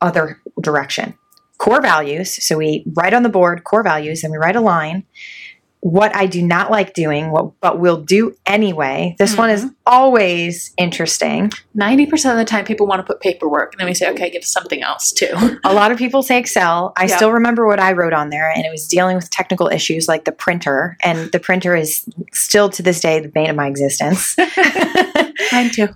[0.00, 1.14] other direction.
[1.58, 2.44] Core values.
[2.44, 5.04] So we write on the board core values, and we write a line
[5.80, 9.14] what I do not like doing, what, but will do anyway.
[9.18, 9.40] This mm-hmm.
[9.40, 9.74] one is mm-hmm.
[9.86, 11.52] always interesting.
[11.76, 14.42] 90% of the time, people want to put paperwork, and then we say, okay, give
[14.42, 15.32] us something else too.
[15.64, 16.92] a lot of people say Excel.
[16.96, 17.16] I yep.
[17.16, 20.24] still remember what I wrote on there, and it was dealing with technical issues like
[20.24, 24.36] the printer, and the printer is still to this day the bane of my existence.
[25.52, 25.88] Mine too.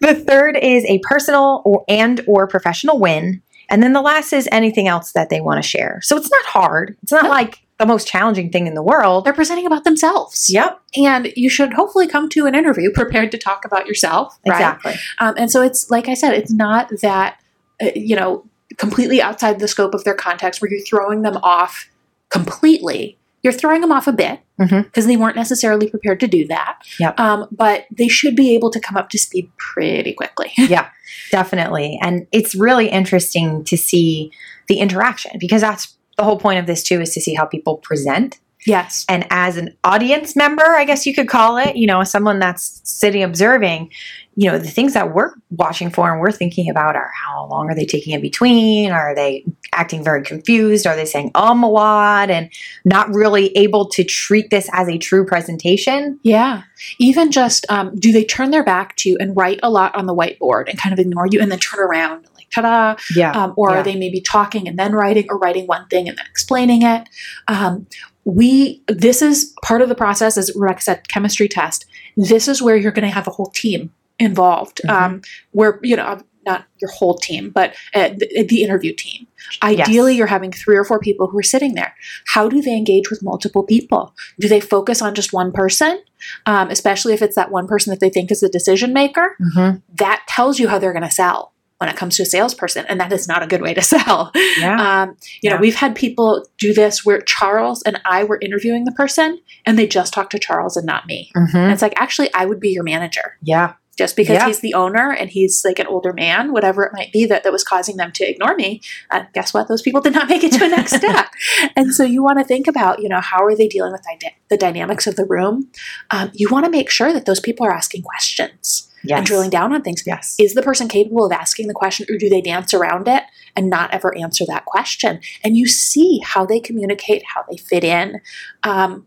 [0.00, 3.42] the third is a personal or, and or professional win.
[3.68, 6.00] And then the last is anything else that they want to share.
[6.02, 6.96] So it's not hard.
[7.02, 9.24] It's not like the most challenging thing in the world.
[9.24, 10.48] They're presenting about themselves.
[10.48, 10.80] Yep.
[10.96, 14.38] And you should hopefully come to an interview prepared to talk about yourself.
[14.46, 14.56] Right?
[14.56, 14.94] Exactly.
[15.18, 17.40] Um, and so it's, like I said, it's not that,
[17.82, 18.44] uh, you know,
[18.78, 21.88] completely outside the scope of their context where you're throwing them off
[22.30, 23.18] completely.
[23.42, 25.06] You're throwing them off a bit because mm-hmm.
[25.06, 26.78] they weren't necessarily prepared to do that.
[26.98, 27.20] Yep.
[27.20, 30.50] Um, but they should be able to come up to speed pretty quickly.
[30.56, 30.88] yeah,
[31.30, 31.98] definitely.
[32.02, 34.32] And it's really interesting to see
[34.66, 37.76] the interaction because that's the whole point of this too is to see how people
[37.76, 38.40] present.
[38.66, 39.06] Yes.
[39.08, 42.80] And as an audience member, I guess you could call it, you know, someone that's
[42.82, 43.92] sitting observing,
[44.34, 47.70] you know, the things that we're watching for and we're thinking about are how long
[47.70, 48.90] are they taking in between?
[48.90, 50.84] Are they acting very confused?
[50.84, 52.50] Are they saying um a lot and
[52.84, 56.18] not really able to treat this as a true presentation?
[56.24, 56.62] Yeah.
[56.98, 60.06] Even just um, do they turn their back to you and write a lot on
[60.06, 62.96] the whiteboard and kind of ignore you and then turn around ta-da.
[63.14, 63.32] Yeah.
[63.32, 63.78] Um, or yeah.
[63.78, 67.08] are they maybe talking and then writing or writing one thing and then explaining it?
[67.48, 67.86] Um,
[68.24, 72.74] we this is part of the process as rebecca said chemistry test this is where
[72.76, 74.90] you're going to have a whole team involved Mhm.
[74.90, 75.20] um,
[75.52, 79.28] where you know not your whole team but uh, the, the interview team
[79.62, 80.18] ideally Yes.
[80.18, 81.94] you're having three or four people who are sitting there
[82.26, 86.02] how do they engage with multiple people do they focus on just one person
[86.46, 89.82] um, especially if it's that one person that they think is the decision maker Mhm.
[89.94, 92.98] that tells you how they're going to sell when it comes to a salesperson and
[93.00, 95.02] that is not a good way to sell Yeah.
[95.02, 98.92] um, you know we've had people do this where charles and i were interviewing the
[98.92, 101.54] person and they just talked to charles and not me Mhm.
[101.54, 103.74] and it's like actually i would be your manager Yeah.
[103.96, 104.46] Just because Yeah.
[104.46, 107.52] he's the owner and he's like an older man whatever it might be that, that
[107.52, 108.80] was causing them to ignore me
[109.10, 111.26] uh, guess what those people did not make it to a next step
[111.74, 114.02] and so you want to think about you know how are they dealing with
[114.48, 115.68] the dynamics of the room
[116.10, 119.18] um, you want to make sure that those people are asking questions Yes.
[119.18, 120.34] and drilling down on things Yes.
[120.38, 123.22] is the person capable of asking the question or do they dance around it
[123.54, 127.84] and not ever answer that question and you see how they communicate how they fit
[127.84, 128.20] in
[128.64, 129.06] um,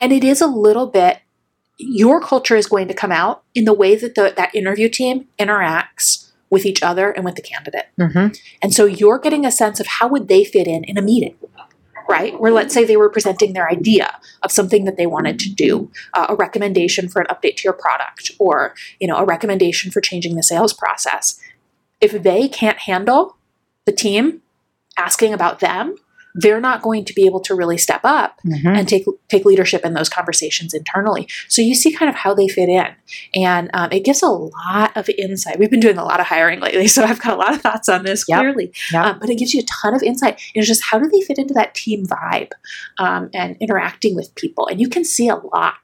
[0.00, 1.20] and it is a little bit
[1.78, 5.26] your culture is going to come out in the way that the, that interview team
[5.38, 7.86] interacts with each other and with the candidate.
[7.98, 8.38] Mhm.
[8.62, 11.36] and so you're getting a sense of how would they fit in in a meeting
[12.08, 12.38] right?
[12.40, 15.90] Where let's say they were presenting their idea of something that they wanted to do
[16.12, 20.00] uh, a recommendation for an update to your product or you know a recommendation for
[20.00, 21.40] changing the sales process.
[22.00, 23.36] If they can't handle
[23.86, 24.42] the team
[24.98, 25.96] asking about them
[26.34, 28.78] they're not going to be able to really step up Mhm.
[28.78, 31.28] and take take leadership in those conversations internally.
[31.48, 32.88] So you see kind of how they fit in,
[33.34, 35.58] and um, it gives a lot of insight.
[35.58, 37.88] We've been doing a lot of hiring lately, so I've got a lot of thoughts
[37.88, 38.38] on this Yep.
[38.40, 38.72] clearly.
[38.92, 39.04] Yep.
[39.04, 41.38] Um, but it gives you a ton of insight into just how do they fit
[41.38, 42.50] into that team vibe
[42.98, 45.74] um, and interacting with people, and you can see a lot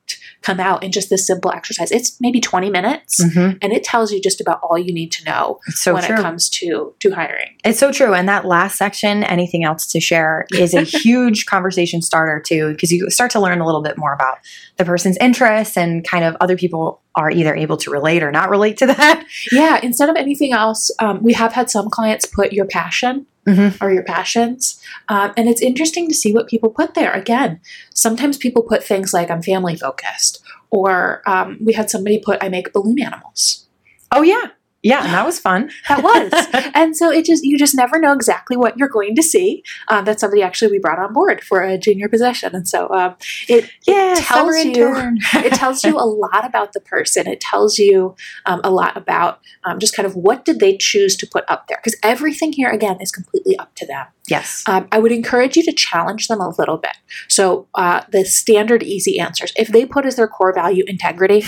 [0.43, 1.93] come out in just this simple exercise.
[1.93, 3.23] It's maybe twenty minutes.
[3.23, 3.59] Mhm.
[3.63, 6.17] And it tells you just about all you need to know so when true.
[6.17, 7.51] it comes to to hiring.
[7.65, 8.15] It's so true.
[8.15, 12.91] And that last section, anything else to share, is a huge conversation starter too, because
[12.93, 14.39] you start to learn a little bit more about
[14.77, 18.51] the person's interests and kind of other people are either able to relate or not
[18.51, 19.25] relate to that.
[19.53, 23.77] Yeah, instead of anything else, um, we have had some clients put your passion Mhm.
[23.83, 24.81] or your passions.
[25.09, 27.13] Um, and it's interesting to see what people put there.
[27.13, 27.61] Again,
[27.95, 32.49] sometimes people put things like I'm family focused, or um, we had somebody put I
[32.49, 33.67] make balloon animals.
[34.13, 34.49] Oh, yeah.
[34.83, 35.05] Yeah.
[35.05, 35.71] And that was fun.
[35.89, 36.33] That was.
[36.75, 39.63] and so it just, you just never know exactly what you're going to see.
[39.89, 42.55] Um, that's somebody actually we brought on board for a junior position.
[42.55, 43.17] And so um,
[43.49, 44.13] it, yeah.
[44.13, 47.27] it tells you, it tells you a lot about the person.
[47.27, 48.15] It tells you
[48.47, 51.67] um, a lot about um, just kind of what did they choose to put up
[51.69, 51.79] there.
[51.83, 54.07] Because everything here, again, is completely up to them.
[54.29, 54.65] yes.
[54.67, 56.97] Um, I would encourage you to challenge them a little bit.
[57.29, 59.53] So uh, the standard easy answers.
[59.57, 61.45] If they put as their core value integrity,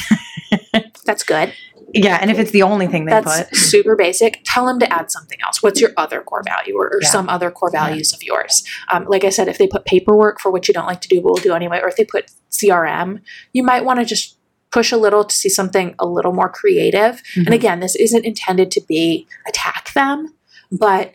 [1.05, 1.55] that's good.
[1.95, 2.19] Yeah.
[2.21, 4.41] And if it's the only thing they That's put, super basic.
[4.45, 5.63] Tell them to add something else.
[5.63, 7.09] What's your other core value or, or Yeah.
[7.09, 8.65] some other core values of yours?
[8.91, 11.21] Um, like I said, if they put paperwork for what you don't like to do,
[11.21, 13.21] but will do anyway, or if they put CRM,
[13.53, 14.37] you might want to just
[14.71, 17.23] push a little to see something a little more creative.
[17.37, 17.45] Mhm.
[17.47, 20.33] And again, this isn't intended to be attack them,
[20.71, 21.13] but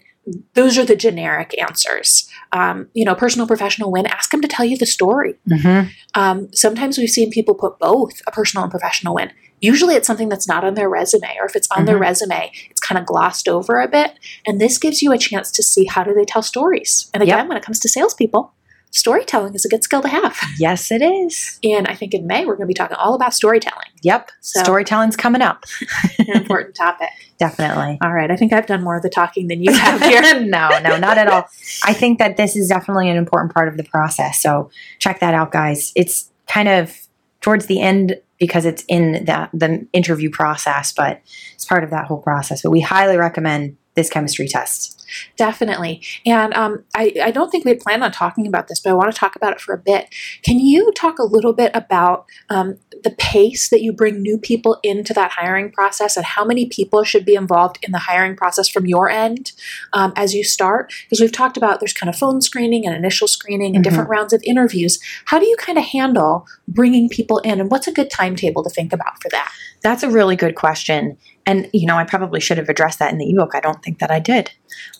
[0.54, 2.30] those are the generic answers.
[2.52, 4.06] Um, you know, personal, professional win.
[4.06, 5.36] Ask them to tell you the story.
[5.50, 5.90] Mhm.
[6.16, 9.32] Um, sometimes we've seen people put both a personal and professional win.
[9.60, 12.02] Usually it's something that's not on their resume, or if it's on their Mhm.
[12.02, 14.14] resume, it's kind of glossed over a bit.
[14.46, 17.10] And this gives you a chance to see how do they tell stories.
[17.14, 17.48] And again, Yep.
[17.48, 18.54] when it comes to salespeople,
[18.92, 20.38] storytelling is a good skill to have.
[20.60, 21.60] yes, it is.
[21.64, 24.32] And I think in May we're going to be talking all about storytelling, Yep.
[24.42, 25.66] So- Storytelling's coming up.
[26.20, 27.10] an important topic.
[27.40, 27.98] Definitely.
[28.04, 30.40] All right, I think I've done more of the talking than you have here.
[30.40, 31.46] no, no, not at all.
[31.84, 34.42] I think that this is definitely an important part of the process.
[34.42, 35.92] So check that out, guys.
[35.96, 36.96] It's kind of
[37.42, 41.22] towards the end because it's in that the interview process, but
[41.54, 42.62] it's part of that whole process.
[42.62, 44.94] But we highly recommend this chemistry test.
[45.38, 46.02] Definitely.
[46.26, 48.94] And um, I, I don't think we had planned on talking about this, but I
[48.94, 50.14] want to talk about it for a bit.
[50.44, 54.78] Can you talk a little bit about um, the pace that you bring new people
[54.84, 58.70] into that hiring process and how many people should be involved in the hiring process
[58.70, 59.54] from your end
[59.94, 60.94] um, as you start?
[61.06, 64.34] Because we've talked about there's kind of phone screening and initial screening and different rounds
[64.34, 65.00] of interviews.
[65.26, 68.70] How do you kind of handle bringing people in and what's a good timetable to
[68.70, 69.52] think about for that?
[69.82, 71.18] That's a really good question.
[71.48, 73.56] And, you know, I probably should have addressed that in the ebook.
[73.56, 74.52] I don't think that I did.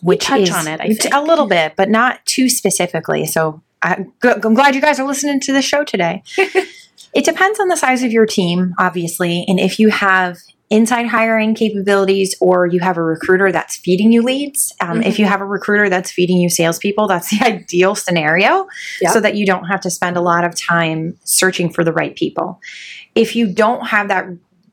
[0.02, 1.14] Which touch is on it, I a think.
[1.14, 3.26] little bit, but not too specifically.
[3.26, 6.22] So I'm glad you guys are listening to the show today.
[7.14, 9.44] it depends on the size of your team, obviously.
[9.46, 10.38] And if you have
[10.70, 15.24] inside hiring capabilities or you have a recruiter that's feeding you leads, um, if you
[15.24, 18.66] have a recruiter that's feeding you salespeople, that's the ideal scenario
[19.00, 19.10] Yeah.
[19.12, 22.14] so that you don't have to spend a lot of time searching for the right
[22.16, 22.60] people.
[23.14, 24.26] If you don't have that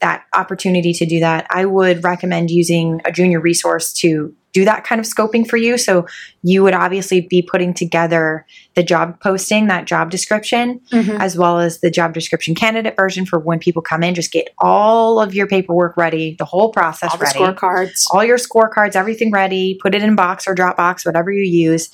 [0.06, 4.86] that opportunity to do that, I would recommend using a junior resource to do that
[4.86, 5.78] kind of scoping for you.
[5.78, 6.06] So
[6.42, 11.20] you would obviously be putting together the job posting, that job description, Mhm.
[11.20, 14.16] as well as the job description candidate version for when people come in.
[14.16, 18.06] Just get all of your paperwork ready, the whole process All ready scorecards.
[18.12, 21.90] all your scorecards, everything ready, put it in box or Dropbox, whatever you use.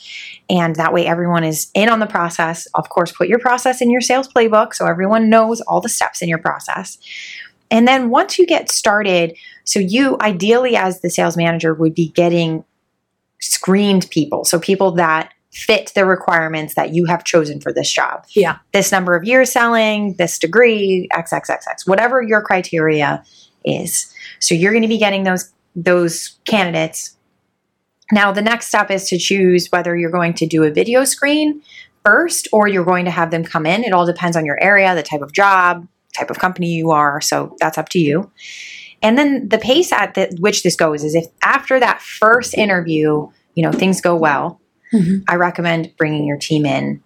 [0.47, 2.67] And that way everyone is in on the process.
[2.76, 6.21] Of course, put your process in your sales playbook so everyone knows all the steps
[6.21, 7.00] in your process.
[7.71, 12.10] And then once you get started, so you ideally as the sales manager would be
[12.10, 12.65] getting
[13.39, 14.43] screened people.
[14.43, 18.25] So people that fit the requirements that you have chosen for this job.
[18.36, 18.57] Yeah.
[18.73, 23.23] This number of years selling, this degree, XXXX, whatever your criteria
[23.65, 24.13] is.
[24.39, 27.15] So you're going to be getting those those candidates.
[28.12, 31.62] Now the next step is to choose whether you're going to do a video screen
[32.05, 33.84] first or you're going to have them come in.
[33.84, 37.21] It all depends on your area, the type of job, type of company you are,
[37.21, 38.32] so that's up to you.
[39.02, 43.28] And then the pace at the, which this goes is if after that first interview,
[43.56, 44.60] you know, things go well,
[44.93, 45.24] Mhm.
[45.28, 47.02] I recommend bringing your team in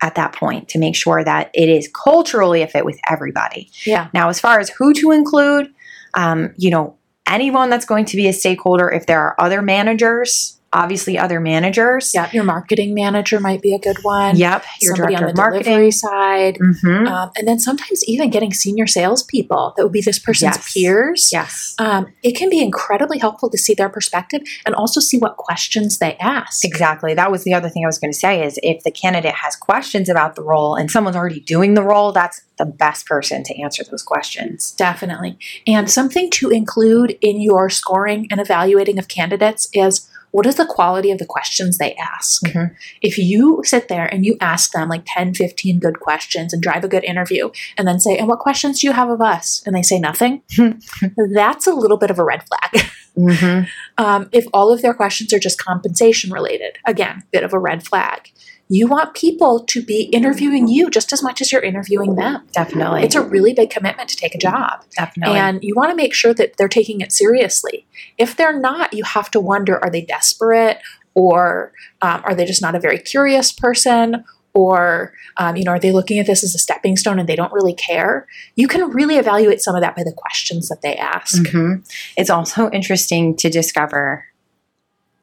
[0.00, 3.70] at that point to make sure that it is culturally a fit with everybody.
[3.84, 4.08] Yeah.
[4.14, 5.68] Now, as far as who to include,
[6.14, 10.57] um, you know, anyone that's going to be a stakeholder, if there are other managers,
[10.72, 12.12] obviously other managers.
[12.14, 12.28] Yeah.
[12.32, 14.36] Your marketing manager might be a good one.
[14.36, 14.64] Yep.
[14.82, 15.64] Your Somebody director on of the marketing.
[15.64, 16.58] delivery side.
[16.58, 20.72] hmm Um, and then sometimes even getting senior salespeople that would be this person's Yes.
[20.72, 21.28] peers.
[21.32, 21.74] yes.
[21.78, 25.98] Um, it can be incredibly helpful to see their perspective and also see what questions
[25.98, 26.64] they ask.
[26.64, 27.14] Exactly.
[27.14, 29.56] That was the other thing I was going to say is if the candidate has
[29.56, 33.58] questions about the role and someone's already doing the role, that's the best person to
[33.62, 34.72] answer those questions.
[34.72, 35.38] Definitely.
[35.66, 40.66] And something to include in your scoring and evaluating of candidates is what is the
[40.66, 42.42] quality of the questions they ask?
[42.44, 42.74] Mhm.
[43.02, 46.84] If you sit there and you ask them like 10, 15 good questions and drive
[46.84, 49.62] a good interview and then say, and what questions do you have of us?
[49.66, 50.42] And they say nothing,
[51.32, 52.86] that's a little bit of a red flag.
[53.16, 53.64] Mm-hmm.
[53.98, 57.84] Um, if all of their questions are just compensation related, again, bit of a red
[57.84, 58.30] flag.
[58.68, 62.46] You want people to be interviewing you just as much as you're interviewing them.
[62.52, 63.02] Definitely.
[63.02, 64.84] It's a really big commitment to take a job.
[64.96, 65.38] Definitely.
[65.38, 67.86] And you want to make sure that they're taking it seriously.
[68.18, 70.78] If they're not, you have to wonder are they desperate
[71.14, 74.24] or um, are they just not a very curious person?
[74.54, 77.36] Or, um, you know, are they looking at this as a stepping stone and they
[77.36, 78.26] don't really care?
[78.56, 81.42] You can really evaluate some of that by the questions that they ask.
[81.42, 81.88] Mhm.
[82.16, 84.24] It's also interesting to discover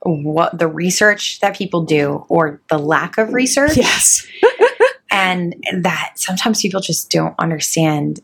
[0.06, 4.26] what the research that people do or the lack of research Yes.
[5.12, 8.20] and that sometimes people just don't understand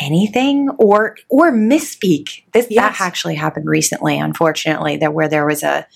[0.00, 2.98] anything or or misspeak this Yes.
[2.98, 5.86] that actually happened recently unfortunately that where there was a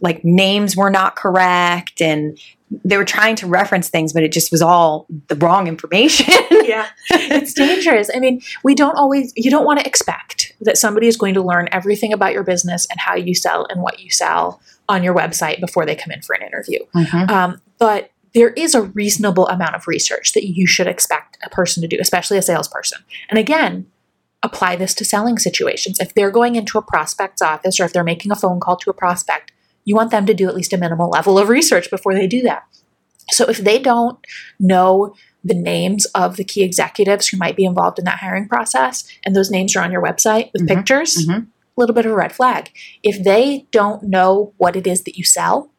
[0.00, 2.38] like names were not correct and
[2.84, 6.26] they were trying to reference things but it just was all the wrong information.
[6.70, 6.86] Yeah.
[7.10, 8.10] It's dangerous.
[8.14, 11.42] I mean we don't always you don't want to expect that somebody is going to
[11.42, 15.14] learn everything about your business and how you sell and what you sell on your
[15.14, 16.78] website before they come in for an interview.
[16.94, 17.28] Mhm.
[17.30, 21.80] um, but there is a reasonable amount of research that you should expect a person
[21.80, 22.98] to do especially a salesperson.
[23.28, 23.86] And again
[24.42, 25.98] apply this to selling situations.
[26.00, 28.90] If they're going into a prospect's office or if they're making a phone call to
[28.90, 29.52] a prospect
[29.90, 32.40] you want them to do at least a minimal level of research before they do
[32.40, 32.62] that
[33.30, 34.18] so if they don't
[34.58, 39.04] know the names of the key executives who might be involved in that hiring process,
[39.24, 41.46] and those names are on your website with Mhm, pictures, a mhm.
[41.76, 42.70] little bit of a red flag.
[43.02, 45.70] If they don't know what it is that you sell,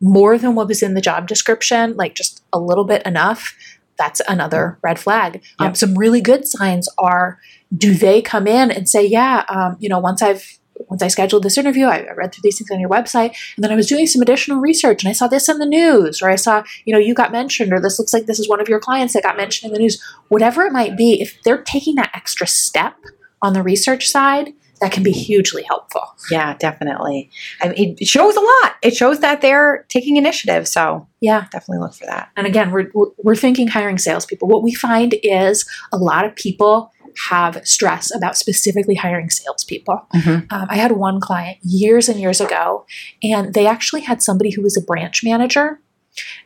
[0.00, 3.56] more than what was in the job description, like just a little bit enough,
[3.98, 5.42] that's another red flag.
[5.58, 7.40] Um, some really good signs are
[7.76, 10.57] do they come in and say, yeah, um, you know, once I've
[10.88, 13.64] once I scheduled this interview, I, I read through these things on your website, and
[13.64, 16.30] then I was doing some additional research, and I saw this in the news, or
[16.30, 18.68] I saw, you know, you got mentioned, or this looks like this is one of
[18.68, 20.02] your clients that got mentioned in the news.
[20.28, 22.94] Whatever it might be, if they're taking that extra step
[23.42, 26.02] on the research side, that can be hugely helpful.
[26.30, 27.28] yeah definitely
[27.60, 31.46] I mean, it shows a lot it shows that they're taking initiative so Yeah.
[31.50, 34.46] definitely look for that And again, we're, we're- we're thinking hiring salespeople.
[34.46, 36.92] What we find is a lot of people
[37.28, 40.06] have stress about specifically hiring salespeople.
[40.14, 40.52] Mhm.
[40.52, 42.86] Um, I had one client years and years ago,
[43.22, 45.80] and they actually had somebody who was a branch manager.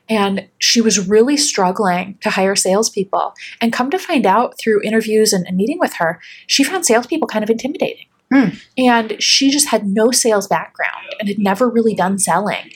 [0.09, 3.35] And she was really struggling to hire salespeople.
[3.61, 7.29] And come to find out through interviews and, and meeting with her, she found salespeople
[7.29, 8.07] kind of intimidating.
[8.33, 8.49] Hmm.
[8.79, 12.71] And she just had no sales background and had never really done selling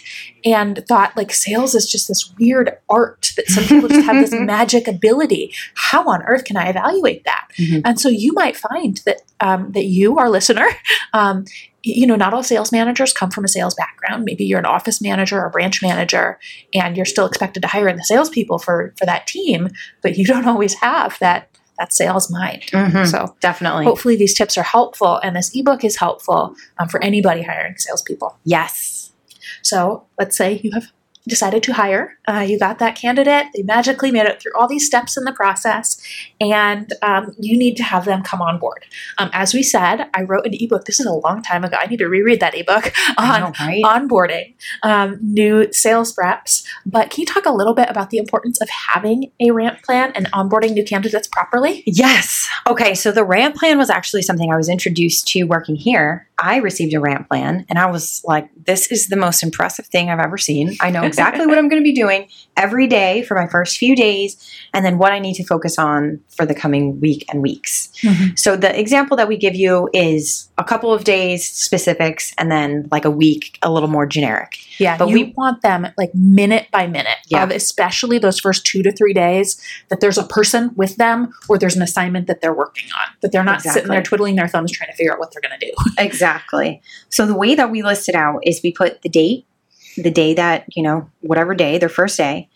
[0.45, 4.33] and thought like sales is just this weird art that some people just have this
[4.41, 5.53] magic ability.
[5.75, 7.49] How on earth can I evaluate that?
[7.59, 7.83] Mhm.
[7.85, 10.69] And so you might find that um, that you, our listener,
[11.13, 11.45] um,
[11.83, 14.25] you know, not all sales managers come from a sales background.
[14.25, 16.39] Maybe you're an office manager or a branch manager,
[16.75, 19.69] and you're still expected to hire in the salespeople for for that team,
[20.03, 22.63] but you don't always have that that sales mind.
[22.73, 23.07] Mhm.
[23.11, 23.85] So Definitely.
[23.85, 28.39] hopefully these tips are helpful and this ebook is helpful um, for anybody hiring salespeople.
[28.45, 29.13] yes.
[29.63, 30.87] So let's say you have
[31.29, 34.87] decided to hire, uh, you got that candidate, they magically made it through all these
[34.87, 36.01] steps in the process,
[36.41, 38.85] and um, you need to have them come on board.
[39.19, 40.85] Um, as we said, I wrote an ebook.
[40.85, 41.77] This is a long time ago.
[41.81, 43.83] I need to reread that ebook on know, right?
[43.83, 46.67] onboarding um, new sales reps.
[46.85, 50.13] But can you talk a little bit about the importance of having a ramp plan
[50.15, 51.83] and onboarding new candidates properly?
[51.87, 52.49] Yes.
[52.69, 52.95] Okay.
[52.95, 56.29] So the ramp plan was actually something I was introduced to working here.
[56.39, 60.11] I received a ramp plan and I was like, this is the most impressive thing
[60.11, 60.77] I've ever seen.
[60.81, 63.95] I know exactly what I'm going to be doing every day for my first few
[63.95, 67.93] days and then what I need to focus on for the coming week and weeks.
[68.03, 68.35] Mm-hmm.
[68.37, 72.89] So the example that we give you is a couple of days specifics and then
[72.91, 74.59] like a week a little more generic.
[74.79, 77.43] Yeah, But we- want them like minute by minute Yeah.
[77.45, 81.59] of especially those first two to three days that there's a person with them or
[81.59, 84.73] there's an assignment that they're working on, that they're not sitting there twiddling their thumbs
[84.73, 85.73] trying to figure out what they're going to do.
[85.99, 86.81] Exactly.
[87.11, 89.47] So the way that we list it out is we put the date,
[90.03, 92.49] the day that, you know, whatever day, their first day,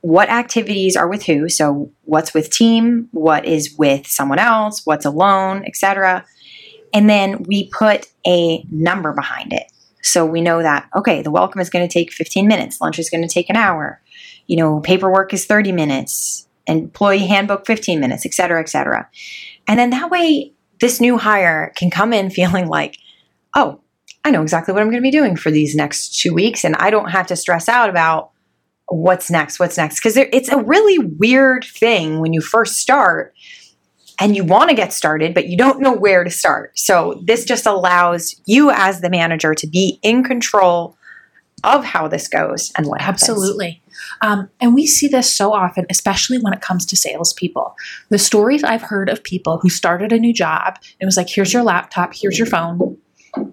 [0.00, 5.04] what activities are with who, so what's with team, what is with someone else, what's
[5.04, 6.24] alone, etc.
[6.92, 9.64] And then we put a number behind it.
[10.02, 13.10] So we know that okay, the welcome is going to take 15 minutes, lunch is
[13.10, 14.00] going to take an hour.
[14.46, 19.08] You know, paperwork is 30 minutes, employee handbook 15 minutes, et cetera, et cetera.
[19.66, 22.98] And then that way this new hire can come in feeling like
[23.56, 23.80] oh,
[24.24, 26.76] I know exactly what I'm going to be doing for these next two weeks, and
[26.76, 28.30] I don't have to stress out about
[28.88, 29.96] what's next, what's next.
[29.96, 33.34] Because it's a really weird thing when you first start
[34.20, 36.76] and you want to get started, but you don't know where to start.
[36.78, 40.96] So, this just allows you as the manager to be in control
[41.64, 43.22] of how this goes and what happens.
[43.22, 43.82] Absolutely.
[44.20, 47.74] Um, and we see this so often, especially when it comes to salespeople.
[48.10, 51.52] The stories I've heard of people who started a new job, and was like, here's
[51.52, 52.96] your laptop, here's your phone,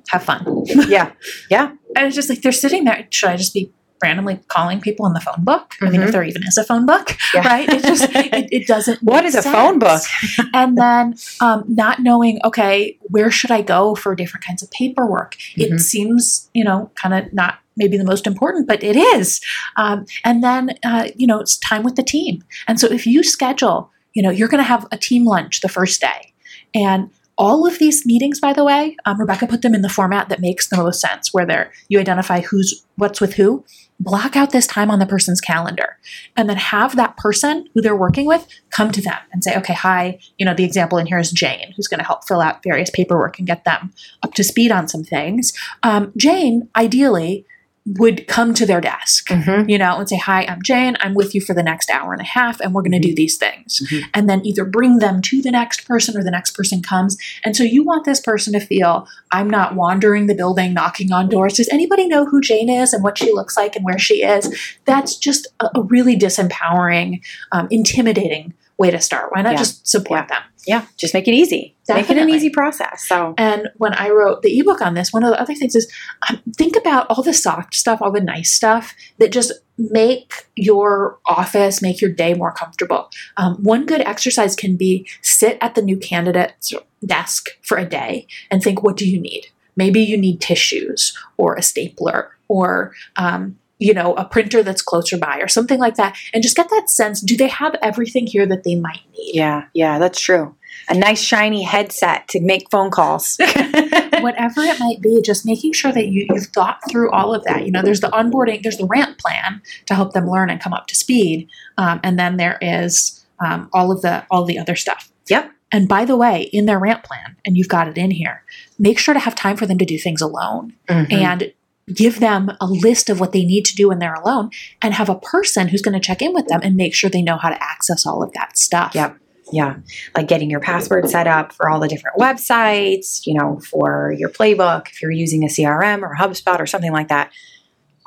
[0.10, 0.64] have fun.
[0.88, 1.12] Yeah.
[1.50, 1.72] Yeah.
[1.98, 3.08] And it's just like they're sitting there.
[3.10, 3.72] Should I just be
[4.04, 5.76] randomly calling people in the phone book?
[5.82, 7.48] I mean, if there even is a phone book, Yeah.
[7.48, 7.70] right?
[7.70, 9.02] It just it, it doesn't.
[9.02, 10.02] What is a phone book?
[10.54, 15.38] and then um, not knowing, okay, where should I go for different kinds of paperwork?
[15.56, 15.80] It Mhm.
[15.80, 19.40] seems, you know, kind of not maybe the most important, but it is.
[19.78, 22.44] Um, and then, uh, you know, it's time with the team.
[22.68, 25.70] And so if you schedule, you know, you're going to have a team lunch the
[25.70, 26.34] first day,
[26.74, 30.30] and all of these meetings, by the way, um, Rebecca put them in the format
[30.30, 33.66] that makes the most sense, where there you identify who's what's with who.
[34.00, 35.98] Block out this time on the person's calendar,
[36.36, 39.74] and then have that person who they're working with come to them and say, "Okay,
[39.74, 40.20] hi.
[40.38, 42.90] You know, the example in here is Jane, who's going to help fill out various
[42.90, 47.46] paperwork and get them up to speed on some things." Um, Jane, ideally,
[47.86, 49.70] would come to their desk Mhm.
[49.70, 50.98] you know, and say, Hi, I'm Jane.
[51.02, 53.14] I'm with you for the next hour and a half, and we're going to do
[53.14, 53.82] these things.
[53.88, 54.04] Mhm.
[54.14, 57.16] And then either bring them to the next person or the next person comes.
[57.44, 61.30] And so you want this person to feel, I'm not wandering the building, knocking on
[61.30, 61.54] doors.
[61.54, 64.50] Does anybody know who Jane is and what she looks like and where she is?
[64.86, 67.22] That's just a, a really disempowering,
[67.52, 69.32] um, intimidating way to start.
[69.34, 69.58] Why not Yeah.
[69.60, 70.42] just support them?
[70.68, 70.86] Yeah.
[70.98, 71.76] Just make it easy.
[71.88, 73.08] Make it an easy process.
[73.08, 75.92] So, And when I wrote the ebook on this, one of the other things is
[76.30, 81.20] um, think about all the soft stuff, all the nice stuff that just make your
[81.26, 83.10] office, make your day more comfortable.
[83.38, 86.74] Um, one good exercise can be sit at the new candidate's
[87.06, 89.48] desk for a day and think, what do you need?
[89.76, 95.18] Maybe you need tissues or a stapler or um, you know a printer that's closer
[95.18, 98.46] by or something like that and just get that sense do they have everything here
[98.46, 99.66] that they might need yeah.
[99.74, 100.00] Yeah.
[100.00, 100.56] That's true.
[100.88, 103.38] A nice shiny headset to make phone calls.
[104.20, 107.66] whatever it might be, just making sure that you, you've thought through all of that.
[107.66, 110.74] You know, there's the onboarding, there's the ramp plan to help them learn and come
[110.74, 114.76] up to speed, um, and then there is um, all of the all the other
[114.76, 115.12] stuff.
[115.28, 115.52] Yep.
[115.72, 118.44] And by the way, in their ramp plan, and you've got it in here,
[118.80, 121.12] make sure to have time for them to do things alone Mhm.
[121.12, 121.54] and
[121.94, 124.50] give them a list of what they need to do when they're alone
[124.82, 127.22] and have a person who's going to check in with them and make sure they
[127.22, 128.96] know how to access all of that stuff.
[128.96, 129.18] Yep.
[129.52, 129.78] Yeah.
[130.16, 134.30] Like getting your password set up for all the different websites, you know, for your
[134.30, 137.32] playbook, if you're using a CRM or HubSpot or something like that.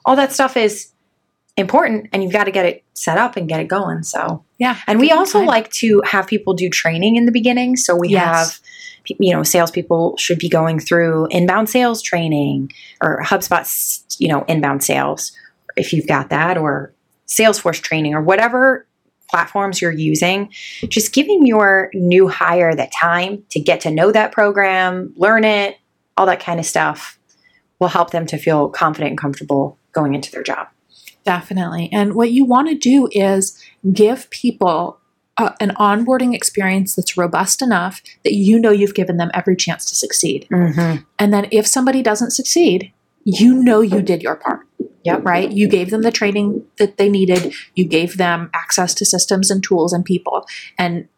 [0.04, 0.88] All that stuff is
[1.56, 4.02] important and you've got to get it set up and get it going.
[4.02, 4.76] So, Yeah.
[4.86, 5.46] and we also time.
[5.46, 7.76] like to have people do training in the beginning.
[7.76, 8.24] So we Yes.
[8.24, 8.60] have,
[9.18, 13.66] you know, salespeople should be going through inbound sales training or HubSpot,
[14.18, 15.32] you know, inbound sales
[15.76, 16.92] if you've got that or
[17.28, 18.86] Salesforce training or whatever
[19.30, 20.50] platforms you're using,
[20.88, 25.76] just giving your new hire that time to get to know that program, learn it,
[26.16, 27.18] all that kind of stuff
[27.78, 30.66] will help them to feel confident and comfortable going into their job.
[31.28, 31.90] Definitely.
[31.92, 33.62] And what you want to do is
[33.92, 34.98] give people
[35.36, 39.84] a, an onboarding experience that's robust enough that you know you've given them every chance
[39.90, 40.48] to succeed.
[40.50, 41.02] Mm-hmm.
[41.18, 44.66] And then if somebody doesn't succeed, you know you did your part.
[45.04, 45.22] Yep.
[45.22, 45.52] Right?
[45.52, 49.62] You gave them the training that they needed, you gave them access to systems and
[49.62, 50.46] tools and people.
[50.78, 51.08] And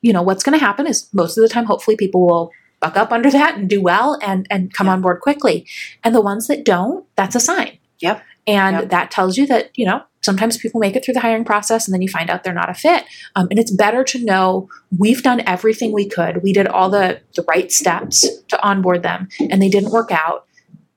[0.00, 2.96] you know, what's going to happen is most of the time hopefully people will buck
[2.96, 4.94] up under that and do well and and come Yep.
[4.94, 5.66] on board quickly.
[6.02, 7.78] And the ones that don't, that's a sign.
[8.00, 8.22] Yep.
[8.46, 8.90] And Yep.
[8.90, 11.94] that tells you that, you know, sometimes people make it through the hiring process and
[11.94, 13.04] then you find out they're not a fit.
[13.36, 14.68] Um, and it's better to know
[14.98, 16.42] we've done everything we could.
[16.42, 20.46] We did all the, the right steps to onboard them and they didn't work out.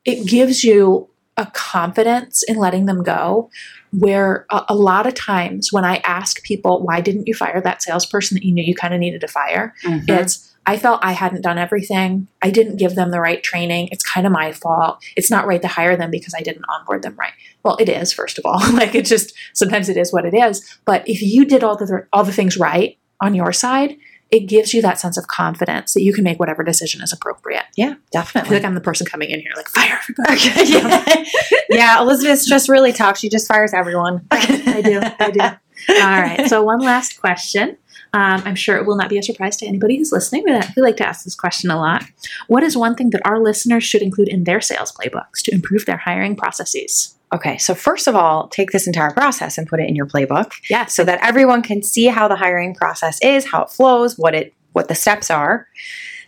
[0.06, 3.50] It gives you a confidence in letting them go
[3.92, 7.82] where a, a lot of times when I ask people, why didn't you fire that
[7.82, 9.74] salesperson that you knew you kind of needed to fire?
[9.84, 10.08] Mhm.
[10.10, 12.28] It's I felt I hadn't done everything.
[12.42, 13.90] I didn't give them the right training.
[13.92, 15.04] It's kind of my fault.
[15.16, 17.34] It's not right to hire them because I didn't onboard them right.
[17.64, 18.60] Well, it is first of all.
[18.74, 20.80] like it just sometimes it is what it is.
[20.86, 23.98] But if you did all the all the things right on your side,
[24.32, 27.64] it gives you that sense of confidence that you can make whatever decision is appropriate.
[27.78, 28.56] yeah, I feel definitely.
[28.58, 30.34] like I'm the person coming in here like fire everybody.
[30.36, 31.26] Okay, yeah.
[31.70, 33.18] yeah, Elizabeth's just really tough.
[33.18, 34.26] She just fires everyone.
[34.32, 35.00] I do.
[35.20, 35.40] I do.
[35.42, 36.48] All right.
[36.48, 37.78] So one last question.
[38.16, 40.82] Um, I'm sure it will not be a surprise to anybody who's listening, but we
[40.82, 42.06] like to ask this question a lot.
[42.48, 45.86] What is one thing that our listeners should include in their sales playbooks to improve
[45.86, 47.18] their hiring processes?
[47.34, 50.54] Okay, so first of all, take this entire process and put it in your playbook
[50.70, 50.96] Yes.
[50.96, 54.54] so that everyone can see how the hiring process is, how it flows, what it
[54.72, 55.68] what the steps are.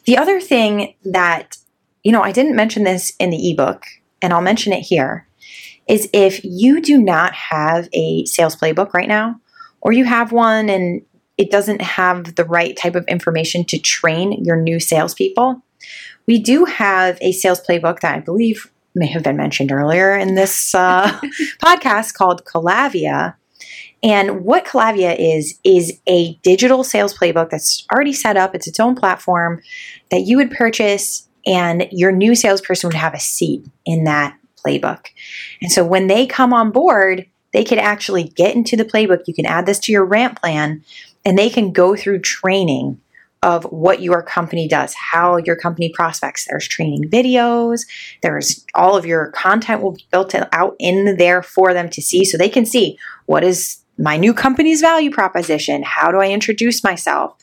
[0.05, 1.57] The other thing that
[2.03, 3.83] you know, I didn't mention this in the ebook
[4.21, 5.27] and I'll mention it here
[5.87, 9.39] is if you do not have a sales playbook right now
[9.81, 11.01] or you have one and
[11.37, 15.61] it doesn't have the right type of information to train your new salespeople,
[16.27, 20.35] we do have a sales playbook that I believe may have been mentioned earlier in
[20.35, 21.07] this uh,
[21.63, 23.35] podcast called Kalivia.
[24.03, 28.53] And what Kalivia is, is a digital sales playbook that's already set up.
[28.53, 29.61] It's its own platform
[30.11, 35.07] that you would purchase, and your new salesperson would have a seat in that playbook.
[35.61, 39.23] And so when they come on board, they could actually get into the playbook.
[39.25, 40.83] You can add this to your ramp plan,
[41.27, 43.01] and they can go through training
[43.43, 46.47] of what your company does, how your company prospects.
[46.47, 47.81] There's training videos,
[48.21, 52.23] there's all of your content will be built out in there for them to see
[52.23, 56.81] so they can see what is my new company's value proposition, how do I introduce
[56.81, 57.35] myself.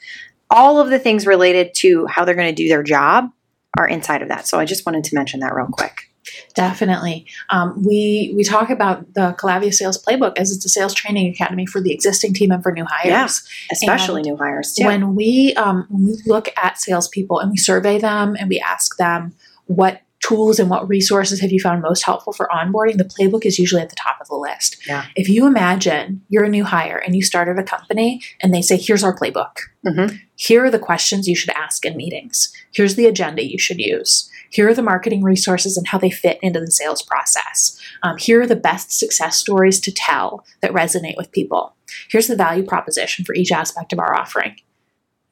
[0.49, 3.30] All of the things related to how they're going to do their job
[3.76, 4.47] are inside of that.
[4.47, 6.11] So I just wanted to mention that real quick.
[6.55, 7.26] Definitely.
[7.51, 11.66] Um, we we talk about the Kalivia Sales Playbook as it's a sales training academy
[11.66, 13.07] for the existing team and for new hires.
[13.09, 14.85] Yeah, Especially And new hires too.
[14.87, 18.97] When we um, when we look at salespeople and we survey them and we ask
[18.97, 19.35] them
[19.66, 23.59] what tools and what resources have you found most helpful for onboarding, the playbook is
[23.59, 24.78] usually at the top of the list.
[24.87, 25.05] Yeah.
[25.16, 28.76] If you imagine you're a new hire and you started a company and they say,
[28.78, 29.57] "Here's our playbook.
[29.87, 30.18] Mhm.
[30.37, 32.51] Here are the questions you should ask in meetings.
[32.72, 36.39] Here's the agenda you should use." Here are the marketing resources and how they fit
[36.41, 37.77] into the sales process.
[38.05, 41.75] Um, here are the best success stories to tell that resonate with people.
[42.09, 44.55] Here's the value proposition for each aspect of our offering.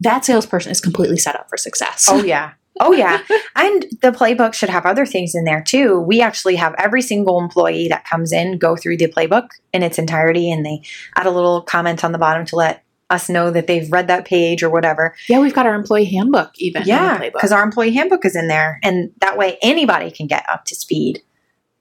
[0.01, 2.09] That salesperson is completely set up for success.
[2.11, 2.55] Oh yeah.
[2.81, 3.23] Oh yeah.
[3.55, 6.01] and the playbook should have other things in there too.
[6.01, 10.01] We actually have every single employee that comes in go through the playbook in its
[10.01, 10.83] entirety and they
[11.15, 14.25] add a little comment on the bottom to let us know that they've read that
[14.25, 15.15] page or whatever.
[15.29, 16.83] yeah, we've got our employee handbook even.
[16.85, 20.65] Yeah, because our employee handbook is in there, and that way anybody can get up
[20.67, 21.23] to speed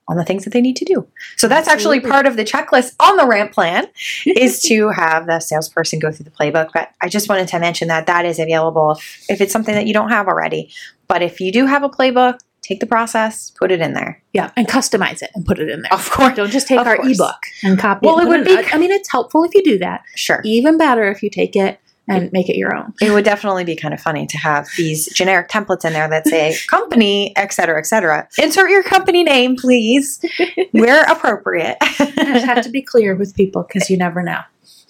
[0.07, 1.07] on the things that they need to do.
[1.37, 3.87] So that's actually part of the checklist on the ramp plan
[4.25, 6.71] is to have the salesperson go through the playbook.
[6.73, 9.87] But I just wanted to mention that that is available if, if it's something that
[9.87, 10.73] you don't have already.
[11.07, 14.21] But if you do have a playbook, take the process, put it in there.
[14.33, 15.93] yeah, and customize it and put it in there.
[15.93, 17.17] Of course, Don't just take Of our course.
[17.19, 18.25] ebook and copy Well, it.
[18.27, 20.03] Well, it would be- I mean, it's helpful if you do that.
[20.15, 20.41] sure.
[20.43, 22.93] Even better if you take it and make it your own.
[23.01, 26.27] It would definitely be kind of funny to have these generic templates in there that
[26.27, 28.27] say company, et cetera, et cetera.
[28.37, 30.19] Insert your company name, please,
[30.71, 31.77] where appropriate.
[31.81, 34.41] I just have to be clear with people because you never know.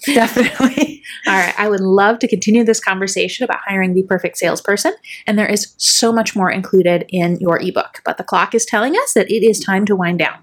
[0.05, 1.03] Definitely.
[1.27, 1.53] All right.
[1.59, 4.93] I would love to continue this conversation about hiring the perfect salesperson.
[5.27, 8.01] And there is so much more included in your ebook.
[8.03, 10.39] But the clock is telling us that it is time to wind down.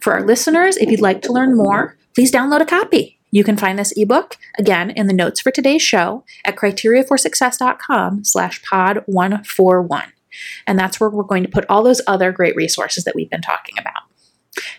[0.00, 3.18] For our listeners, if you'd like to learn more, please download a copy.
[3.30, 8.62] You can find this ebook again in the notes for today's show at criteriaforsuccess.com slash
[8.62, 10.12] pod 141.
[10.66, 13.40] And that's where we're going to put all those other great resources that we've been
[13.40, 14.02] talking about.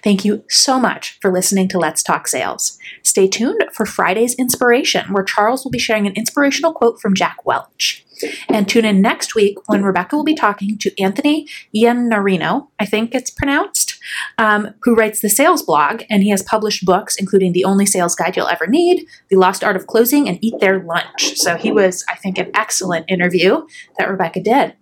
[0.04, 2.78] Thank you so much for listening to Let's Talk Sales.
[3.04, 7.46] Stay tuned for Friday's inspiration, where Charles will be sharing an inspirational quote from Jack
[7.46, 8.06] Welch.
[8.50, 13.14] And tune in next week when Rebecca will be talking to Anthony Iannarino, I think
[13.14, 14.00] it's pronounced,
[14.38, 16.04] um, who writes the sales blog.
[16.10, 19.64] And he has published books, including The Only Sales Guide You'll Ever Need, The Lost
[19.64, 21.36] Art of Closing, and Eat Their Lunch.
[21.36, 23.66] So he was, I think, an excellent interview
[23.98, 24.74] that Rebecca did.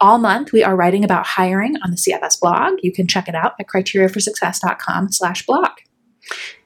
[0.00, 2.78] All month, we are writing about hiring on the CFS blog.
[2.82, 5.70] You can check it out at criteriaforsuccess.com slash blog.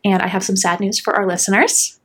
[0.05, 1.96] And I have some sad news for our listeners.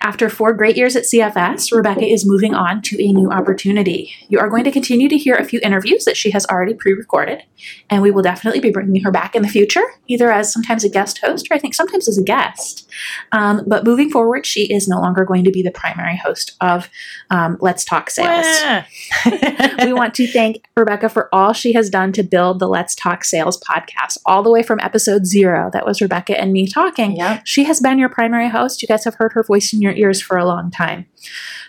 [0.00, 4.12] After four great years at CFS, Rebecca is moving on to a new opportunity.
[4.28, 6.92] You are going to continue to hear a few interviews that she has already pre
[6.92, 7.42] recorded,
[7.90, 10.88] and we will definitely be bringing her back in the future, either as sometimes a
[10.88, 12.88] guest host or I think sometimes as a guest.
[13.32, 16.88] Um, but moving forward, she is no longer going to be the primary host of
[17.30, 18.46] um, Let's Talk Sales.
[19.82, 23.24] we want to thank Rebecca for all she has done to build the Let's Talk
[23.24, 25.70] Sales podcast, all the way from episode zero.
[25.72, 27.16] That was Rebecca and me talking.
[27.16, 27.42] Yep.
[27.44, 28.82] She has been your primary host.
[28.82, 31.06] You guys have heard her voice in your ears for a long time.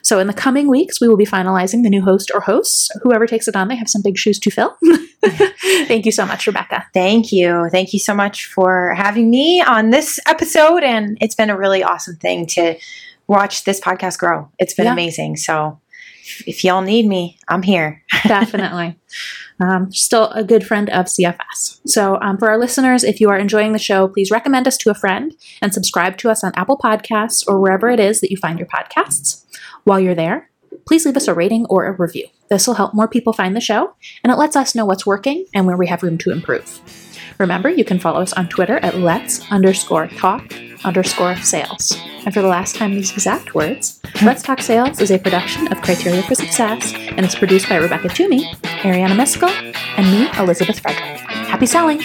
[0.02, 2.90] So, in the coming weeks, we will be finalizing the new host or hosts.
[3.04, 4.78] Whoever takes it on, they have some big shoes to fill.
[5.88, 6.86] Thank you so much, Rebecca.
[6.94, 7.68] Thank you.
[7.72, 10.84] Thank you so much for having me on this episode.
[10.84, 12.76] And it's been a really awesome thing to
[13.28, 14.50] watch this podcast grow.
[14.60, 14.94] It's been Yeah.
[14.94, 15.38] amazing.
[15.38, 15.80] So
[16.46, 18.04] if y'all need me, I'm here.
[18.28, 18.98] Definitely.
[19.60, 21.80] Um, still a good friend of CFS.
[21.86, 24.90] So, um, for our listeners, if you are enjoying the show, please recommend us to
[24.90, 28.38] a friend and subscribe to us on Apple Podcasts or wherever it is that you
[28.38, 29.46] find your podcasts.
[29.84, 30.50] While you're there,
[30.88, 32.28] please leave us a rating or a review.
[32.50, 35.46] This will help more people find the show, and it lets us know what's working
[35.54, 36.82] and where we have room to improve.
[37.38, 40.54] Remember, you can follow us on Twitter at let's underscore talk
[40.86, 41.98] underscore sales.
[42.26, 45.82] And for the last time, these exact words, Let's Talk Sales is a production of
[45.82, 48.46] Criteria for Success and is produced by Rebecca Toomey,
[48.84, 49.50] Ariana Miskell,
[49.98, 51.20] and me, Elizabeth Frederick.
[51.48, 52.00] Happy selling!